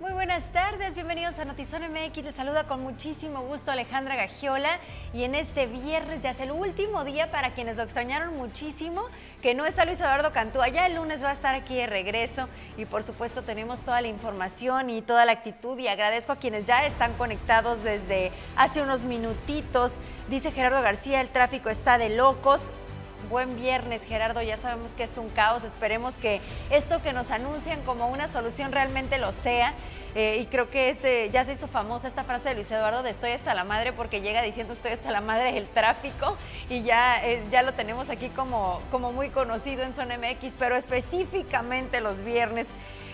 Muy 0.00 0.12
buenas 0.12 0.50
tardes, 0.50 0.94
bienvenidos 0.94 1.38
a 1.38 1.44
Notizón 1.44 1.82
MX. 1.82 2.24
Les 2.24 2.34
saluda 2.34 2.64
con 2.64 2.82
muchísimo 2.82 3.42
gusto 3.42 3.70
Alejandra 3.70 4.16
Gagiola 4.16 4.78
y 5.12 5.24
en 5.24 5.34
este 5.34 5.66
viernes 5.66 6.22
ya 6.22 6.30
es 6.30 6.40
el 6.40 6.52
último 6.52 7.04
día 7.04 7.30
para 7.30 7.52
quienes 7.52 7.76
lo 7.76 7.82
extrañaron 7.82 8.34
muchísimo, 8.34 9.02
que 9.42 9.54
no 9.54 9.66
está 9.66 9.84
Luis 9.84 10.00
Eduardo 10.00 10.32
Cantú. 10.32 10.60
Ya 10.72 10.86
el 10.86 10.94
lunes 10.94 11.22
va 11.22 11.28
a 11.28 11.32
estar 11.34 11.54
aquí 11.54 11.74
de 11.74 11.86
regreso 11.86 12.48
y 12.78 12.86
por 12.86 13.02
supuesto 13.02 13.42
tenemos 13.42 13.82
toda 13.82 14.00
la 14.00 14.08
información 14.08 14.88
y 14.88 15.02
toda 15.02 15.26
la 15.26 15.32
actitud 15.32 15.78
y 15.78 15.88
agradezco 15.88 16.32
a 16.32 16.36
quienes 16.36 16.64
ya 16.64 16.86
están 16.86 17.12
conectados 17.18 17.82
desde 17.82 18.32
hace 18.56 18.80
unos 18.80 19.04
minutitos. 19.04 19.98
Dice 20.30 20.50
Gerardo 20.50 20.80
García, 20.80 21.20
el 21.20 21.28
tráfico 21.28 21.68
está 21.68 21.98
de 21.98 22.08
locos 22.08 22.70
buen 23.30 23.56
viernes, 23.56 24.02
Gerardo. 24.02 24.42
Ya 24.42 24.56
sabemos 24.56 24.90
que 24.96 25.04
es 25.04 25.16
un 25.16 25.30
caos. 25.30 25.64
Esperemos 25.64 26.16
que 26.16 26.40
esto 26.68 27.00
que 27.00 27.12
nos 27.14 27.30
anuncian 27.30 27.80
como 27.82 28.08
una 28.08 28.28
solución 28.28 28.72
realmente 28.72 29.18
lo 29.18 29.32
sea. 29.32 29.72
Eh, 30.16 30.38
y 30.42 30.46
creo 30.46 30.68
que 30.68 31.30
ya 31.32 31.44
se 31.44 31.52
hizo 31.52 31.68
famosa 31.68 32.08
esta 32.08 32.24
frase 32.24 32.48
de 32.48 32.56
Luis 32.56 32.70
Eduardo 32.70 33.04
de 33.04 33.10
estoy 33.10 33.30
hasta 33.30 33.54
la 33.54 33.62
madre 33.62 33.92
porque 33.92 34.20
llega 34.20 34.42
diciendo 34.42 34.72
estoy 34.72 34.90
hasta 34.90 35.12
la 35.12 35.20
madre 35.20 35.52
del 35.52 35.68
tráfico 35.68 36.36
y 36.68 36.82
ya, 36.82 37.24
eh, 37.24 37.40
ya 37.52 37.62
lo 37.62 37.74
tenemos 37.74 38.10
aquí 38.10 38.28
como, 38.30 38.80
como 38.90 39.12
muy 39.12 39.28
conocido 39.28 39.84
en 39.84 39.94
Zona 39.94 40.18
MX, 40.18 40.56
pero 40.58 40.74
específicamente 40.74 42.00
los 42.00 42.22
viernes. 42.22 42.66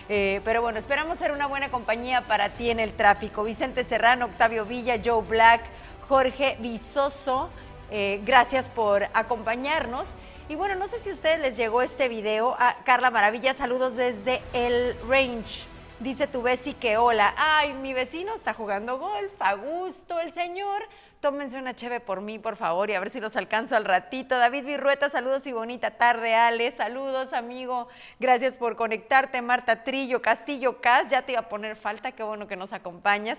Eh, 0.09 0.41
pero 0.45 0.63
bueno, 0.63 0.79
esperamos 0.79 1.19
ser 1.19 1.33
una 1.33 1.47
buena 1.47 1.69
compañía 1.69 2.23
para 2.23 2.49
ti 2.49 2.71
en 2.71 2.81
el 2.81 2.93
tráfico. 2.93 3.45
Vicente 3.45 3.85
Serrano, 3.85 4.27
Octavio 4.27 4.65
Villa, 4.65 4.97
Joe 5.05 5.23
Black, 5.23 5.63
Jorge 6.09 6.57
Visoso. 6.61 7.51
Eh, 7.91 8.21
gracias 8.25 8.69
por 8.69 9.05
acompañarnos. 9.15 10.09
Y 10.49 10.55
bueno, 10.55 10.75
no 10.77 10.87
sé 10.89 10.99
si 10.99 11.11
a 11.11 11.13
ustedes 11.13 11.41
les 11.41 11.57
llegó 11.57 11.83
este 11.83 12.09
video. 12.09 12.57
Ah, 12.59 12.77
Carla 12.85 13.11
Maravilla, 13.11 13.55
saludos 13.55 13.97
desde 13.97 14.41
el 14.53 14.97
range. 15.09 15.67
Dice 15.99 16.27
tu 16.27 16.43
Bessie 16.43 16.75
que 16.75 16.99
hola. 16.99 17.35
Ay, 17.37 17.73
mi 17.73 17.95
vecino 17.95 18.35
está 18.35 18.53
jugando 18.53 18.99
golf, 18.99 19.33
a 19.41 19.55
gusto 19.55 20.21
el 20.21 20.31
señor. 20.31 20.83
Tómense 21.21 21.59
una 21.59 21.75
cheve 21.75 22.01
por 22.01 22.21
mí, 22.21 22.39
por 22.39 22.57
favor, 22.57 22.91
y 22.91 22.95
a 22.95 23.01
ver 23.01 23.09
si 23.09 23.19
los 23.19 23.35
alcanzo 23.35 23.75
al 23.77 23.87
ratito. 23.87 24.37
David 24.37 24.67
Virrueta, 24.67 25.09
saludos 25.09 25.47
y 25.47 25.53
bonita 25.53 25.93
tarde, 25.93 26.35
Ale. 26.35 26.71
Saludos, 26.73 27.33
amigo. 27.33 27.89
Gracias 28.21 28.59
por 28.59 28.77
conectarte. 28.77 29.41
Marta 29.41 29.85
Trillo, 29.85 30.21
Castillo 30.21 30.81
Cas, 30.83 31.09
ya 31.09 31.23
te 31.23 31.33
iba 31.33 31.41
a 31.41 31.49
poner 31.49 31.77
falta, 31.77 32.13
qué 32.13 32.23
bueno 32.23 32.47
que 32.47 32.57
nos 32.57 32.73
acompañas. 32.75 33.39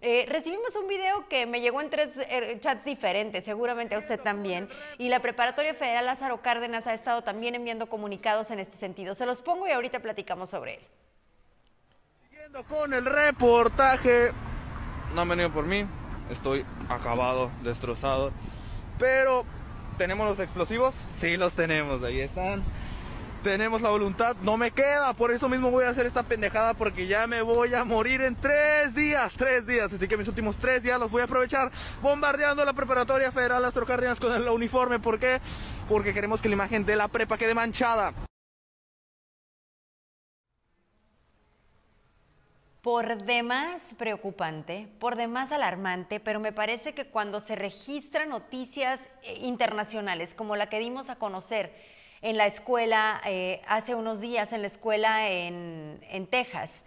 Eh, 0.00 0.26
recibimos 0.28 0.76
un 0.76 0.86
video 0.86 1.26
que 1.28 1.44
me 1.46 1.60
llegó 1.60 1.80
en 1.80 1.90
tres 1.90 2.12
eh, 2.16 2.56
chats 2.60 2.84
diferentes, 2.84 3.44
seguramente 3.44 3.96
a 3.96 3.98
usted 3.98 4.20
también, 4.20 4.68
y 4.96 5.08
la 5.08 5.20
Preparatoria 5.20 5.74
Federal 5.74 6.06
Lázaro 6.06 6.40
Cárdenas 6.40 6.86
ha 6.86 6.94
estado 6.94 7.22
también 7.22 7.56
enviando 7.56 7.88
comunicados 7.88 8.52
en 8.52 8.60
este 8.60 8.76
sentido. 8.76 9.16
Se 9.16 9.26
los 9.26 9.42
pongo 9.42 9.66
y 9.66 9.72
ahorita 9.72 9.98
platicamos 9.98 10.50
sobre 10.50 10.74
él. 10.74 10.80
Siguiendo 12.30 12.62
con 12.64 12.94
el 12.94 13.04
reportaje, 13.04 14.30
no 15.16 15.22
han 15.22 15.28
venido 15.30 15.50
por 15.50 15.64
mí, 15.64 15.84
estoy 16.30 16.64
acabado, 16.88 17.50
destrozado, 17.64 18.30
pero 19.00 19.44
¿tenemos 19.96 20.28
los 20.28 20.38
explosivos? 20.38 20.94
Sí, 21.20 21.36
los 21.36 21.54
tenemos, 21.54 22.04
ahí 22.04 22.20
están 22.20 22.62
tenemos 23.42 23.80
la 23.80 23.90
voluntad, 23.90 24.36
no 24.42 24.56
me 24.56 24.70
queda, 24.70 25.12
por 25.12 25.30
eso 25.30 25.48
mismo 25.48 25.70
voy 25.70 25.84
a 25.84 25.90
hacer 25.90 26.06
esta 26.06 26.22
pendejada 26.22 26.74
porque 26.74 27.06
ya 27.06 27.26
me 27.26 27.42
voy 27.42 27.74
a 27.74 27.84
morir 27.84 28.20
en 28.20 28.36
tres 28.36 28.94
días, 28.94 29.32
tres 29.36 29.66
días, 29.66 29.92
así 29.92 30.08
que 30.08 30.16
mis 30.16 30.28
últimos 30.28 30.56
tres 30.56 30.82
días 30.82 30.98
los 30.98 31.10
voy 31.10 31.22
a 31.22 31.24
aprovechar 31.24 31.70
bombardeando 32.02 32.64
la 32.64 32.72
preparatoria 32.72 33.32
federal 33.32 33.64
Astro 33.64 33.86
Cárdenas 33.86 34.20
con 34.20 34.34
el 34.34 34.48
uniforme, 34.48 34.98
¿por 34.98 35.18
qué? 35.18 35.40
Porque 35.88 36.12
queremos 36.12 36.40
que 36.40 36.48
la 36.48 36.54
imagen 36.54 36.84
de 36.84 36.96
la 36.96 37.08
prepa 37.08 37.38
quede 37.38 37.54
manchada. 37.54 38.12
Por 42.82 43.22
demás 43.22 43.94
preocupante, 43.98 44.88
por 44.98 45.16
demás 45.16 45.52
alarmante, 45.52 46.20
pero 46.20 46.40
me 46.40 46.52
parece 46.52 46.94
que 46.94 47.06
cuando 47.06 47.40
se 47.40 47.56
registran 47.56 48.28
noticias 48.28 49.10
eh, 49.24 49.40
internacionales 49.42 50.34
como 50.34 50.56
la 50.56 50.68
que 50.68 50.78
dimos 50.78 51.10
a 51.10 51.16
conocer, 51.16 51.97
en 52.22 52.36
la 52.36 52.46
escuela, 52.46 53.20
eh, 53.24 53.62
hace 53.66 53.94
unos 53.94 54.20
días 54.20 54.52
en 54.52 54.62
la 54.62 54.66
escuela 54.66 55.28
en, 55.28 56.26
Texas, 56.30 56.84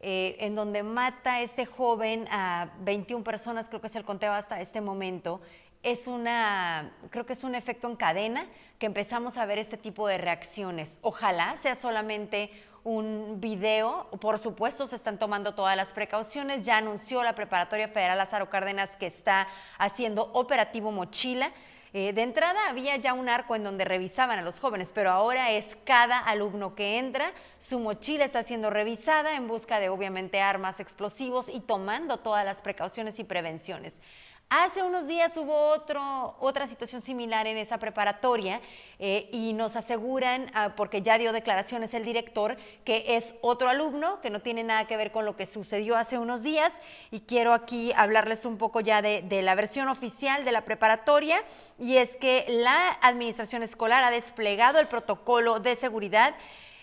eh, 0.00 0.36
en 0.40 0.54
donde 0.54 0.82
mata 0.82 1.40
este 1.40 1.66
joven 1.66 2.26
a 2.30 2.70
21 2.80 3.24
personas, 3.24 3.68
creo 3.68 3.80
que 3.80 3.86
es 3.86 3.96
el 3.96 4.04
conteo 4.04 4.32
hasta 4.32 4.60
este 4.60 4.80
momento, 4.80 5.40
es 5.82 6.06
una, 6.06 6.92
creo 7.10 7.26
que 7.26 7.34
es 7.34 7.44
un 7.44 7.54
efecto 7.54 7.88
en 7.88 7.96
cadena 7.96 8.46
que 8.78 8.86
empezamos 8.86 9.36
a 9.36 9.44
ver 9.44 9.58
este 9.58 9.76
tipo 9.76 10.08
de 10.08 10.18
reacciones. 10.18 10.98
Ojalá 11.02 11.56
sea 11.58 11.74
solamente 11.74 12.50
un 12.84 13.40
video, 13.40 14.08
por 14.20 14.38
supuesto 14.38 14.86
se 14.86 14.96
están 14.96 15.18
tomando 15.18 15.54
todas 15.54 15.76
las 15.76 15.92
precauciones, 15.92 16.62
ya 16.62 16.78
anunció 16.78 17.22
la 17.22 17.34
Preparatoria 17.34 17.88
Federal 17.88 18.18
Lázaro 18.18 18.50
Cárdenas 18.50 18.96
que 18.96 19.06
está 19.06 19.46
haciendo 19.78 20.30
operativo 20.32 20.90
mochila, 20.90 21.52
eh, 21.96 22.12
de 22.12 22.22
entrada 22.22 22.68
había 22.68 22.96
ya 22.96 23.14
un 23.14 23.28
arco 23.28 23.54
en 23.54 23.62
donde 23.62 23.84
revisaban 23.84 24.40
a 24.40 24.42
los 24.42 24.58
jóvenes, 24.58 24.90
pero 24.92 25.12
ahora 25.12 25.52
es 25.52 25.76
cada 25.84 26.18
alumno 26.18 26.74
que 26.74 26.98
entra, 26.98 27.32
su 27.60 27.78
mochila 27.78 28.24
está 28.24 28.42
siendo 28.42 28.68
revisada 28.68 29.36
en 29.36 29.46
busca 29.46 29.78
de 29.78 29.90
obviamente 29.90 30.40
armas, 30.40 30.80
explosivos 30.80 31.48
y 31.48 31.60
tomando 31.60 32.16
todas 32.16 32.44
las 32.44 32.62
precauciones 32.62 33.20
y 33.20 33.24
prevenciones. 33.24 34.02
Hace 34.50 34.82
unos 34.82 35.08
días 35.08 35.36
hubo 35.36 35.54
otro, 35.68 36.36
otra 36.38 36.66
situación 36.66 37.00
similar 37.00 37.46
en 37.46 37.56
esa 37.56 37.78
preparatoria 37.78 38.60
eh, 39.00 39.28
y 39.32 39.52
nos 39.52 39.74
aseguran, 39.74 40.48
ah, 40.54 40.74
porque 40.76 41.02
ya 41.02 41.18
dio 41.18 41.32
declaraciones 41.32 41.92
el 41.92 42.04
director, 42.04 42.56
que 42.84 43.16
es 43.16 43.34
otro 43.40 43.68
alumno, 43.68 44.20
que 44.20 44.30
no 44.30 44.40
tiene 44.40 44.62
nada 44.62 44.86
que 44.86 44.96
ver 44.96 45.10
con 45.10 45.24
lo 45.24 45.34
que 45.34 45.46
sucedió 45.46 45.96
hace 45.96 46.18
unos 46.18 46.42
días. 46.42 46.80
Y 47.10 47.20
quiero 47.20 47.52
aquí 47.52 47.92
hablarles 47.96 48.44
un 48.44 48.56
poco 48.56 48.80
ya 48.80 49.02
de, 49.02 49.22
de 49.22 49.42
la 49.42 49.54
versión 49.56 49.88
oficial 49.88 50.44
de 50.44 50.52
la 50.52 50.64
preparatoria, 50.64 51.42
y 51.78 51.96
es 51.96 52.16
que 52.16 52.44
la 52.48 52.90
administración 53.02 53.62
escolar 53.62 54.04
ha 54.04 54.10
desplegado 54.10 54.78
el 54.78 54.86
protocolo 54.86 55.58
de 55.58 55.74
seguridad 55.74 56.34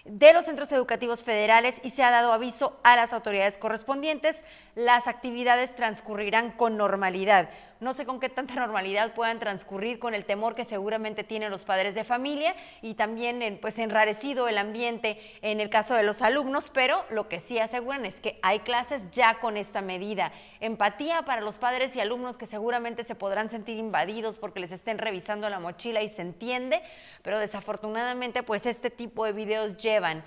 de 0.05 0.33
los 0.33 0.45
centros 0.45 0.71
educativos 0.71 1.23
federales 1.23 1.79
y 1.83 1.91
se 1.91 2.03
ha 2.03 2.11
dado 2.11 2.33
aviso 2.33 2.79
a 2.83 2.95
las 2.95 3.13
autoridades 3.13 3.57
correspondientes. 3.57 4.43
Las 4.75 5.07
actividades 5.07 5.75
transcurrirán 5.75 6.51
con 6.51 6.77
normalidad. 6.77 7.49
No 7.81 7.93
sé 7.93 8.05
con 8.05 8.19
qué 8.19 8.29
tanta 8.29 8.53
normalidad 8.53 9.15
puedan 9.15 9.39
transcurrir 9.39 9.97
con 9.97 10.13
el 10.13 10.23
temor 10.23 10.53
que 10.53 10.65
seguramente 10.65 11.23
tienen 11.23 11.49
los 11.49 11.65
padres 11.65 11.95
de 11.95 12.03
familia 12.03 12.55
y 12.83 12.93
también 12.93 13.57
pues 13.59 13.79
enrarecido 13.79 14.47
el 14.47 14.59
ambiente 14.59 15.19
en 15.41 15.59
el 15.59 15.71
caso 15.71 15.95
de 15.95 16.03
los 16.03 16.21
alumnos, 16.21 16.69
pero 16.69 17.03
lo 17.09 17.27
que 17.27 17.39
sí 17.39 17.57
aseguran 17.57 18.05
es 18.05 18.21
que 18.21 18.39
hay 18.43 18.59
clases 18.59 19.09
ya 19.09 19.39
con 19.39 19.57
esta 19.57 19.81
medida. 19.81 20.31
Empatía 20.59 21.23
para 21.23 21.41
los 21.41 21.57
padres 21.57 21.95
y 21.95 21.99
alumnos 21.99 22.37
que 22.37 22.45
seguramente 22.45 23.03
se 23.03 23.15
podrán 23.15 23.49
sentir 23.49 23.79
invadidos 23.79 24.37
porque 24.37 24.59
les 24.59 24.71
estén 24.71 24.99
revisando 24.99 25.49
la 25.49 25.59
mochila 25.59 26.03
y 26.03 26.09
se 26.09 26.21
entiende, 26.21 26.83
pero 27.23 27.39
desafortunadamente 27.39 28.43
pues 28.43 28.67
este 28.67 28.91
tipo 28.91 29.25
de 29.25 29.33
videos 29.33 29.77
llevan 29.77 30.23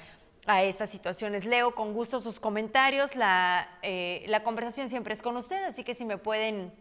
a 0.46 0.64
estas 0.64 0.90
situaciones. 0.90 1.44
Leo 1.44 1.72
con 1.76 1.94
gusto 1.94 2.18
sus 2.18 2.40
comentarios, 2.40 3.14
la, 3.14 3.78
eh, 3.82 4.24
la 4.26 4.42
conversación 4.42 4.88
siempre 4.88 5.14
es 5.14 5.22
con 5.22 5.36
ustedes, 5.36 5.68
así 5.68 5.84
que 5.84 5.94
si 5.94 6.04
me 6.04 6.18
pueden 6.18 6.72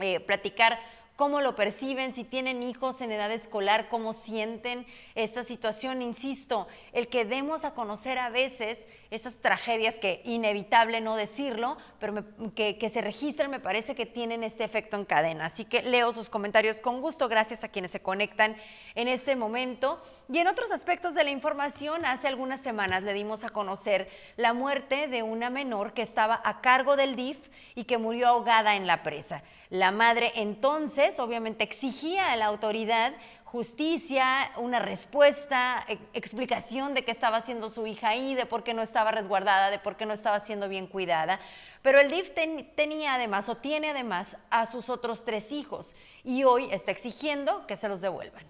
eh, 0.00 0.20
platicar 0.20 0.78
cómo 1.16 1.40
lo 1.40 1.54
perciben, 1.54 2.12
si 2.12 2.24
tienen 2.24 2.62
hijos 2.62 3.00
en 3.00 3.12
edad 3.12 3.30
escolar, 3.30 3.88
cómo 3.88 4.12
sienten 4.12 4.86
esta 5.14 5.44
situación. 5.44 6.02
Insisto, 6.02 6.66
el 6.92 7.06
que 7.08 7.24
demos 7.24 7.64
a 7.64 7.74
conocer 7.74 8.18
a 8.18 8.30
veces 8.30 8.88
estas 9.10 9.36
tragedias 9.36 9.98
que 9.98 10.22
inevitable 10.24 11.00
no 11.00 11.14
decirlo, 11.14 11.76
pero 12.00 12.24
que, 12.56 12.90
se 12.92 13.00
registran 13.00 13.50
me 13.50 13.60
parece 13.60 13.94
que 13.94 14.06
tienen 14.06 14.42
este 14.42 14.64
efecto 14.64 14.96
en 14.96 15.04
cadena. 15.04 15.46
Así 15.46 15.64
que 15.64 15.82
leo 15.82 16.12
sus 16.12 16.28
comentarios 16.28 16.80
con 16.80 17.00
gusto, 17.00 17.28
gracias 17.28 17.62
a 17.62 17.68
quienes 17.68 17.90
se 17.90 18.00
conectan 18.00 18.56
en 18.94 19.06
este 19.06 19.36
momento. 19.36 20.02
Y 20.28 20.38
en 20.38 20.48
otros 20.48 20.72
aspectos 20.72 21.14
de 21.14 21.24
la 21.24 21.30
información, 21.30 22.04
hace 22.04 22.26
algunas 22.26 22.60
semanas 22.60 23.02
le 23.02 23.12
dimos 23.12 23.44
a 23.44 23.50
conocer 23.50 24.08
la 24.36 24.54
muerte 24.54 25.08
de 25.08 25.22
una 25.22 25.50
menor 25.50 25.92
que 25.92 26.02
estaba 26.02 26.40
a 26.44 26.60
cargo 26.60 26.96
del 26.96 27.16
DIF 27.16 27.38
y 27.74 27.84
que 27.84 27.98
murió 27.98 28.28
ahogada 28.28 28.74
en 28.76 28.86
la 28.86 29.02
presa. 29.02 29.42
La 29.72 29.90
madre 29.90 30.32
entonces 30.34 31.18
obviamente 31.18 31.64
exigía 31.64 32.30
a 32.30 32.36
la 32.36 32.44
autoridad 32.44 33.14
justicia, 33.44 34.52
una 34.58 34.80
respuesta, 34.80 35.82
e, 35.88 35.98
explicación 36.12 36.92
de 36.92 37.06
qué 37.06 37.10
estaba 37.10 37.38
haciendo 37.38 37.70
su 37.70 37.86
hija 37.86 38.10
ahí, 38.10 38.34
de 38.34 38.44
por 38.44 38.64
qué 38.64 38.74
no 38.74 38.82
estaba 38.82 39.12
resguardada, 39.12 39.70
de 39.70 39.78
por 39.78 39.96
qué 39.96 40.04
no 40.04 40.12
estaba 40.12 40.40
siendo 40.40 40.68
bien 40.68 40.86
cuidada. 40.86 41.40
Pero 41.80 42.00
el 42.00 42.10
DIF 42.10 42.32
tenía 42.76 43.14
además 43.14 43.48
o 43.48 43.56
tiene 43.56 43.88
además 43.88 44.36
a 44.50 44.66
sus 44.66 44.90
otros 44.90 45.24
tres 45.24 45.52
hijos 45.52 45.96
y 46.22 46.44
hoy 46.44 46.68
está 46.70 46.90
exigiendo 46.90 47.66
que 47.66 47.76
se 47.76 47.88
los 47.88 48.02
devuelvan. 48.02 48.44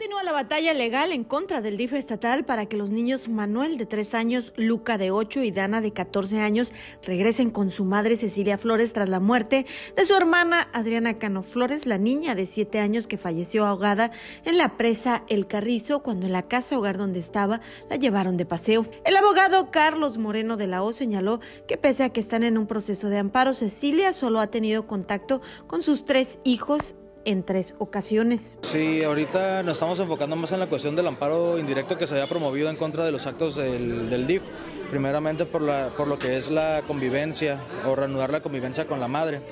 Continúa 0.00 0.22
la 0.22 0.32
batalla 0.32 0.72
legal 0.72 1.12
en 1.12 1.24
contra 1.24 1.60
del 1.60 1.76
DIF 1.76 1.92
estatal 1.92 2.46
para 2.46 2.64
que 2.64 2.78
los 2.78 2.88
niños 2.88 3.28
Manuel 3.28 3.76
de 3.76 3.84
3 3.84 4.14
años, 4.14 4.50
Luca 4.56 4.96
de 4.96 5.10
8 5.10 5.42
y 5.42 5.50
Dana 5.50 5.82
de 5.82 5.92
14 5.92 6.40
años 6.40 6.72
regresen 7.02 7.50
con 7.50 7.70
su 7.70 7.84
madre 7.84 8.16
Cecilia 8.16 8.56
Flores 8.56 8.94
tras 8.94 9.10
la 9.10 9.20
muerte 9.20 9.66
de 9.94 10.06
su 10.06 10.14
hermana 10.14 10.70
Adriana 10.72 11.18
Cano 11.18 11.42
Flores, 11.42 11.84
la 11.84 11.98
niña 11.98 12.34
de 12.34 12.46
7 12.46 12.80
años 12.80 13.06
que 13.06 13.18
falleció 13.18 13.66
ahogada 13.66 14.10
en 14.46 14.56
la 14.56 14.78
presa 14.78 15.22
El 15.28 15.46
Carrizo 15.46 16.02
cuando 16.02 16.24
en 16.24 16.32
la 16.32 16.48
casa 16.48 16.78
hogar 16.78 16.96
donde 16.96 17.20
estaba 17.20 17.60
la 17.90 17.96
llevaron 17.96 18.38
de 18.38 18.46
paseo. 18.46 18.86
El 19.04 19.18
abogado 19.18 19.70
Carlos 19.70 20.16
Moreno 20.16 20.56
de 20.56 20.66
la 20.66 20.82
O 20.82 20.94
señaló 20.94 21.40
que 21.68 21.76
pese 21.76 22.04
a 22.04 22.08
que 22.08 22.20
están 22.20 22.42
en 22.42 22.56
un 22.56 22.66
proceso 22.66 23.10
de 23.10 23.18
amparo, 23.18 23.52
Cecilia 23.52 24.14
solo 24.14 24.40
ha 24.40 24.46
tenido 24.46 24.86
contacto 24.86 25.42
con 25.66 25.82
sus 25.82 26.06
tres 26.06 26.38
hijos 26.42 26.96
en 27.24 27.42
tres 27.42 27.74
ocasiones. 27.78 28.56
Sí, 28.62 29.02
ahorita 29.02 29.62
nos 29.62 29.74
estamos 29.74 30.00
enfocando 30.00 30.36
más 30.36 30.52
en 30.52 30.60
la 30.60 30.66
cuestión 30.66 30.96
del 30.96 31.06
amparo 31.06 31.58
indirecto 31.58 31.96
que 31.98 32.06
se 32.06 32.14
había 32.14 32.26
promovido 32.26 32.70
en 32.70 32.76
contra 32.76 33.04
de 33.04 33.12
los 33.12 33.26
actos 33.26 33.56
del, 33.56 34.10
del 34.10 34.26
DIF, 34.26 34.42
primeramente 34.90 35.46
por, 35.46 35.62
la, 35.62 35.90
por 35.96 36.08
lo 36.08 36.18
que 36.18 36.36
es 36.36 36.50
la 36.50 36.82
convivencia 36.86 37.60
o 37.86 37.94
reanudar 37.94 38.30
la 38.30 38.40
convivencia 38.40 38.86
con 38.86 39.00
la 39.00 39.08
madre. 39.08 39.42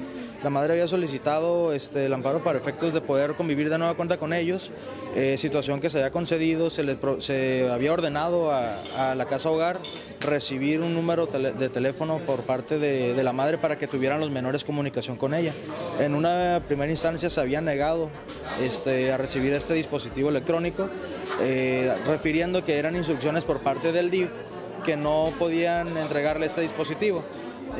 La 0.42 0.50
madre 0.50 0.74
había 0.74 0.86
solicitado 0.86 1.72
este, 1.72 2.06
el 2.06 2.12
amparo 2.12 2.44
para 2.44 2.58
efectos 2.58 2.92
de 2.92 3.00
poder 3.00 3.34
convivir 3.34 3.70
de 3.70 3.76
nueva 3.76 3.94
cuenta 3.94 4.18
con 4.18 4.32
ellos, 4.32 4.70
eh, 5.16 5.36
situación 5.36 5.80
que 5.80 5.90
se 5.90 5.98
había 5.98 6.12
concedido, 6.12 6.70
se, 6.70 6.84
le, 6.84 6.96
se 7.18 7.68
había 7.68 7.92
ordenado 7.92 8.52
a, 8.52 9.14
la 9.16 9.26
casa 9.26 9.50
hogar 9.50 9.78
recibir 10.20 10.80
un 10.80 10.94
número 10.94 11.26
de 11.26 11.68
teléfono 11.68 12.18
por 12.18 12.42
parte 12.42 12.78
de, 12.78 13.20
la 13.22 13.32
madre 13.32 13.58
para 13.58 13.78
que 13.78 13.88
tuvieran 13.88 14.20
los 14.20 14.30
menores 14.30 14.62
comunicación 14.62 15.16
con 15.16 15.34
ella. 15.34 15.52
En 15.98 16.14
una 16.14 16.62
primera 16.68 16.90
instancia 16.90 17.28
se 17.30 17.40
había 17.40 17.60
negado 17.60 18.08
este, 18.60 19.10
a 19.10 19.16
recibir 19.16 19.52
este 19.54 19.74
dispositivo 19.74 20.28
electrónico, 20.28 20.88
eh, 21.42 21.92
refiriendo 22.06 22.64
que 22.64 22.78
eran 22.78 22.94
instrucciones 22.94 23.44
por 23.44 23.60
parte 23.60 23.90
del 23.90 24.10
DIF 24.10 24.30
que 24.84 24.96
no 24.96 25.32
podían 25.38 25.96
entregarle 25.96 26.46
este 26.46 26.60
dispositivo. 26.60 27.24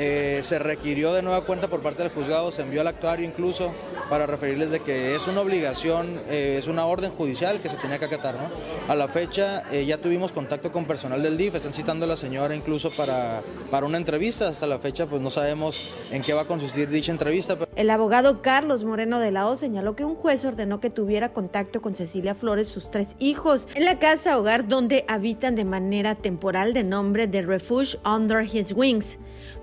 Eh, 0.00 0.38
se 0.44 0.60
requirió 0.60 1.12
de 1.12 1.22
nueva 1.22 1.44
cuenta 1.44 1.66
por 1.66 1.80
parte 1.80 2.04
del 2.04 2.12
juzgado, 2.12 2.52
se 2.52 2.62
envió 2.62 2.82
al 2.82 2.86
actuario 2.86 3.26
incluso 3.26 3.72
para 4.08 4.26
referirles 4.26 4.70
de 4.70 4.78
que 4.78 5.16
es 5.16 5.26
una 5.26 5.40
obligación, 5.40 6.20
eh, 6.28 6.54
es 6.56 6.68
una 6.68 6.86
orden 6.86 7.10
judicial 7.10 7.60
que 7.60 7.68
se 7.68 7.78
tenía 7.78 7.98
que 7.98 8.04
acatar. 8.04 8.36
¿no? 8.36 8.48
A 8.86 8.94
la 8.94 9.08
fecha 9.08 9.64
eh, 9.72 9.84
ya 9.84 9.98
tuvimos 9.98 10.30
contacto 10.30 10.70
con 10.70 10.84
personal 10.84 11.20
del 11.20 11.36
DIF, 11.36 11.56
están 11.56 11.72
citando 11.72 12.04
a 12.04 12.08
la 12.08 12.16
señora 12.16 12.54
incluso 12.54 12.90
para, 12.90 13.42
para 13.72 13.86
una 13.86 13.98
entrevista. 13.98 14.46
Hasta 14.46 14.68
la 14.68 14.78
fecha 14.78 15.06
pues 15.06 15.20
no 15.20 15.30
sabemos 15.30 15.90
en 16.12 16.22
qué 16.22 16.32
va 16.32 16.42
a 16.42 16.46
consistir 16.46 16.88
dicha 16.88 17.10
entrevista. 17.10 17.58
El 17.74 17.90
abogado 17.90 18.40
Carlos 18.40 18.84
Moreno 18.84 19.18
de 19.18 19.32
la 19.32 19.48
O 19.48 19.56
señaló 19.56 19.96
que 19.96 20.04
un 20.04 20.14
juez 20.14 20.44
ordenó 20.44 20.78
que 20.78 20.90
tuviera 20.90 21.32
contacto 21.32 21.82
con 21.82 21.96
Cecilia 21.96 22.36
Flores, 22.36 22.68
sus 22.68 22.88
tres 22.88 23.16
hijos, 23.18 23.66
en 23.74 23.84
la 23.84 23.98
casa 23.98 24.38
hogar 24.38 24.68
donde 24.68 25.04
habitan 25.08 25.56
de 25.56 25.64
manera 25.64 26.14
temporal 26.14 26.72
de 26.72 26.84
nombre 26.84 27.26
de 27.26 27.42
Refuge 27.42 27.98
Under 28.04 28.44
His 28.44 28.72
Wings 28.72 29.18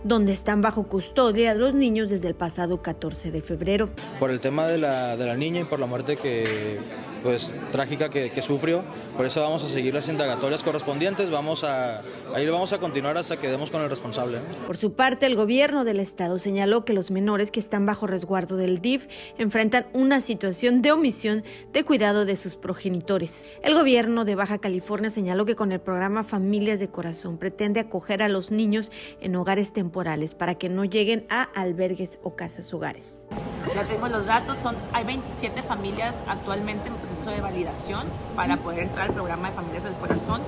donde 0.05 0.33
están 0.33 0.61
bajo 0.61 0.83
custodia 0.83 1.55
los 1.55 1.73
niños 1.73 2.11
desde 2.11 2.27
el 2.27 2.35
pasado 2.35 2.83
14 2.83 3.31
de 3.31 3.41
febrero. 3.41 3.89
Por 4.19 4.29
el 4.29 4.39
tema 4.39 4.67
de 4.67 4.77
la, 4.77 5.17
de 5.17 5.25
la 5.25 5.35
niña 5.35 5.61
y 5.61 5.63
por 5.63 5.79
la 5.79 5.87
muerte 5.87 6.15
que 6.15 6.77
pues 7.25 7.51
trágica 7.71 8.07
que, 8.09 8.41
sufrió. 8.43 8.83
Por 9.17 9.25
eso 9.25 9.41
vamos 9.41 9.63
a 9.63 9.67
seguir 9.67 9.95
las 9.95 10.07
indagatorias 10.07 10.61
correspondientes. 10.61 11.31
Vamos 11.31 11.63
a, 11.63 12.03
ahí 12.35 12.47
vamos 12.47 12.71
a 12.71 12.77
continuar 12.77 13.17
hasta 13.17 13.37
que 13.37 13.49
demos 13.49 13.71
con 13.71 13.81
el 13.81 13.89
responsable. 13.89 14.37
Por 14.67 14.77
su 14.77 14.93
parte, 14.93 15.25
el 15.25 15.35
gobierno 15.35 15.85
del 15.85 15.99
estado 15.99 16.37
señaló 16.37 16.85
que 16.85 16.93
los 16.93 17.09
menores 17.09 17.49
que 17.49 17.59
están 17.59 17.87
bajo 17.87 18.05
resguardo 18.05 18.57
del 18.57 18.79
DIF 18.79 19.07
enfrentan 19.39 19.87
una 19.93 20.21
situación 20.21 20.83
de 20.83 20.91
omisión 20.91 21.43
de 21.73 21.83
cuidado 21.83 22.25
de 22.25 22.35
sus 22.35 22.57
progenitores. 22.57 23.47
El 23.63 23.73
gobierno 23.73 24.23
de 24.23 24.35
Baja 24.35 24.59
California 24.59 25.09
señaló 25.09 25.45
que 25.45 25.55
con 25.55 25.71
el 25.71 25.79
programa 25.79 26.23
Familias 26.23 26.79
de 26.79 26.89
Corazón 26.89 27.39
pretende 27.39 27.79
acoger 27.79 28.21
a 28.21 28.29
los 28.29 28.51
niños 28.51 28.91
en 29.19 29.35
hogares 29.35 29.73
temporales 29.73 30.35
para 30.35 30.59
que 30.59 30.69
no 30.69 30.85
lleguen 30.85 31.25
a 31.31 31.41
albergues 31.55 32.19
o 32.21 32.35
casas 32.35 32.71
hogares. 32.71 33.25
Ya 33.73 33.83
tengo 33.83 34.07
los 34.09 34.27
datos, 34.27 34.59
son 34.59 34.75
hay 34.93 35.03
27 35.05 35.63
familias 35.63 36.23
actualmente 36.27 36.87
en 36.87 36.93
proceso 36.93 37.14
de 37.23 37.41
validación 37.41 38.07
para 38.35 38.57
poder 38.57 38.83
entrar 38.83 39.07
al 39.07 39.13
programa 39.13 39.49
de 39.49 39.55
Familias 39.55 39.83
del 39.83 39.93
Corazón. 39.95 40.41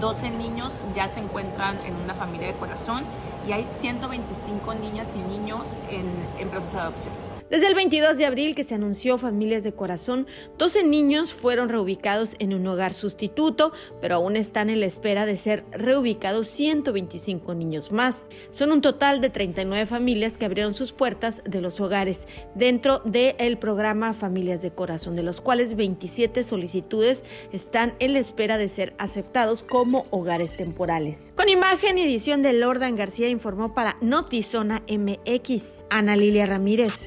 12 0.00 0.30
niños 0.30 0.82
ya 0.94 1.06
se 1.06 1.20
encuentran 1.20 1.78
en 1.84 1.94
una 1.96 2.14
familia 2.14 2.48
de 2.48 2.54
corazón 2.54 3.02
y 3.46 3.52
hay 3.52 3.66
125 3.66 4.74
niñas 4.74 5.14
y 5.14 5.20
niños 5.20 5.66
en, 5.90 6.06
en 6.38 6.48
proceso 6.48 6.76
de 6.76 6.82
adopción. 6.82 7.23
Desde 7.50 7.66
el 7.66 7.74
22 7.74 8.16
de 8.16 8.24
abril 8.24 8.54
que 8.54 8.64
se 8.64 8.74
anunció 8.74 9.18
Familias 9.18 9.64
de 9.64 9.74
Corazón, 9.74 10.26
12 10.56 10.82
niños 10.84 11.32
fueron 11.32 11.68
reubicados 11.68 12.36
en 12.38 12.54
un 12.54 12.66
hogar 12.66 12.94
sustituto, 12.94 13.72
pero 14.00 14.16
aún 14.16 14.36
están 14.36 14.70
en 14.70 14.80
la 14.80 14.86
espera 14.86 15.26
de 15.26 15.36
ser 15.36 15.62
reubicados 15.70 16.48
125 16.48 17.54
niños 17.54 17.92
más. 17.92 18.24
Son 18.52 18.72
un 18.72 18.80
total 18.80 19.20
de 19.20 19.28
39 19.28 19.84
familias 19.84 20.38
que 20.38 20.46
abrieron 20.46 20.72
sus 20.72 20.92
puertas 20.92 21.42
de 21.44 21.60
los 21.60 21.80
hogares 21.80 22.26
dentro 22.54 23.00
del 23.04 23.58
programa 23.58 24.14
Familias 24.14 24.62
de 24.62 24.70
Corazón, 24.70 25.14
de 25.14 25.22
los 25.22 25.42
cuales 25.42 25.76
27 25.76 26.44
solicitudes 26.44 27.24
están 27.52 27.94
en 27.98 28.14
la 28.14 28.20
espera 28.20 28.56
de 28.56 28.68
ser 28.68 28.94
aceptados 28.96 29.62
como 29.62 30.06
hogares 30.10 30.56
temporales. 30.56 31.30
Con 31.36 31.50
imagen 31.50 31.98
y 31.98 32.02
edición 32.02 32.42
de 32.42 32.54
Lordan 32.54 32.96
García 32.96 33.28
informó 33.28 33.74
para 33.74 33.98
Notizona 34.00 34.82
MX, 34.88 35.84
Ana 35.90 36.16
Lilia 36.16 36.46
Ramírez. 36.46 37.00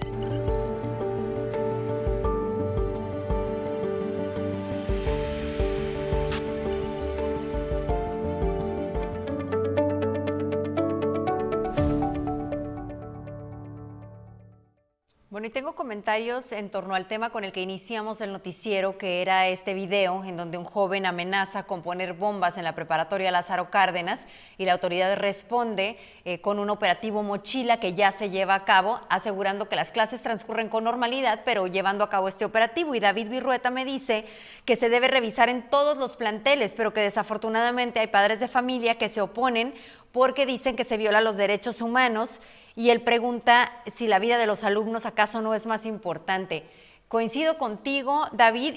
Comentarios 15.77 16.51
en 16.51 16.71
torno 16.71 16.95
al 16.95 17.07
tema 17.07 17.29
con 17.29 17.44
el 17.44 17.51
que 17.51 17.62
iniciamos 17.62 18.19
el 18.19 18.33
noticiero, 18.33 18.97
que 18.97 19.21
era 19.21 19.47
este 19.47 19.75
video 19.75 20.24
en 20.25 20.35
donde 20.35 20.57
un 20.57 20.65
joven 20.65 21.06
amenaza 21.06 21.63
con 21.63 21.83
poner 21.83 22.13
bombas 22.13 22.57
en 22.57 22.63
la 22.63 22.74
preparatoria 22.74 23.29
Lázaro 23.29 23.69
Cárdenas 23.69 24.25
y 24.57 24.65
la 24.65 24.74
autoridad 24.74 25.15
responde 25.15 25.97
eh, 26.25 26.41
con 26.41 26.57
un 26.57 26.71
operativo 26.71 27.21
mochila 27.21 27.79
que 27.79 27.94
ya 27.94 28.12
se 28.12 28.31
lleva 28.31 28.56
a 28.56 28.65
cabo, 28.65 29.00
asegurando 29.09 29.69
que 29.69 29.75
las 29.75 29.91
clases 29.91 30.24
transcurren 30.24 30.68
con 30.68 30.83
normalidad, 30.83 31.41
pero 31.45 31.68
llevando 31.68 32.03
a 32.03 32.09
cabo 32.09 32.27
este 32.27 32.44
operativo. 32.44 32.95
Y 32.95 33.00
David 33.00 33.30
Virrueta 33.30 33.69
me 33.69 33.85
dice 33.85 34.25
que 34.65 34.75
se 34.75 34.89
debe 34.89 35.07
revisar 35.07 35.47
en 35.47 35.69
todos 35.69 35.95
los 35.97 36.15
planteles, 36.15 36.73
pero 36.73 36.91
que 36.91 37.01
desafortunadamente 37.01 38.00
hay 38.00 38.07
padres 38.07 38.39
de 38.39 38.47
familia 38.47 38.95
que 38.95 39.09
se 39.09 39.21
oponen 39.21 39.75
porque 40.12 40.45
dicen 40.45 40.75
que 40.75 40.83
se 40.83 40.98
violan 40.98 41.24
los 41.24 41.38
derechos 41.38 41.81
humanos 41.81 42.42
y 42.75 42.89
él 42.89 43.01
pregunta 43.01 43.71
si 43.94 44.07
la 44.07 44.19
vida 44.19 44.38
de 44.38 44.48
los 44.48 44.63
alumnos 44.63 45.06
acaso 45.06 45.42
no 45.42 45.54
es 45.54 45.65
más 45.68 45.86
importante. 45.86 46.63
Coincido 47.07 47.57
contigo, 47.57 48.27
David, 48.33 48.75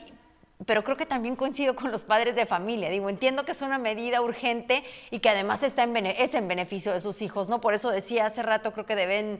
pero 0.66 0.84
creo 0.84 0.96
que 0.96 1.06
también 1.06 1.36
coincido 1.36 1.74
con 1.74 1.90
los 1.90 2.04
padres 2.04 2.36
de 2.36 2.44
familia. 2.44 2.90
Digo, 2.90 3.08
entiendo 3.08 3.44
que 3.44 3.52
es 3.52 3.62
una 3.62 3.78
medida 3.78 4.20
urgente 4.20 4.84
y 5.10 5.20
que 5.20 5.30
además 5.30 5.62
está 5.62 5.84
en 5.84 5.96
es 6.06 6.34
en 6.34 6.48
beneficio 6.48 6.92
de 6.92 7.00
sus 7.00 7.22
hijos, 7.22 7.48
¿no? 7.48 7.60
Por 7.60 7.74
eso 7.74 7.90
decía 7.90 8.26
hace 8.26 8.42
rato, 8.42 8.72
creo 8.72 8.84
que 8.84 8.94
deben, 8.94 9.38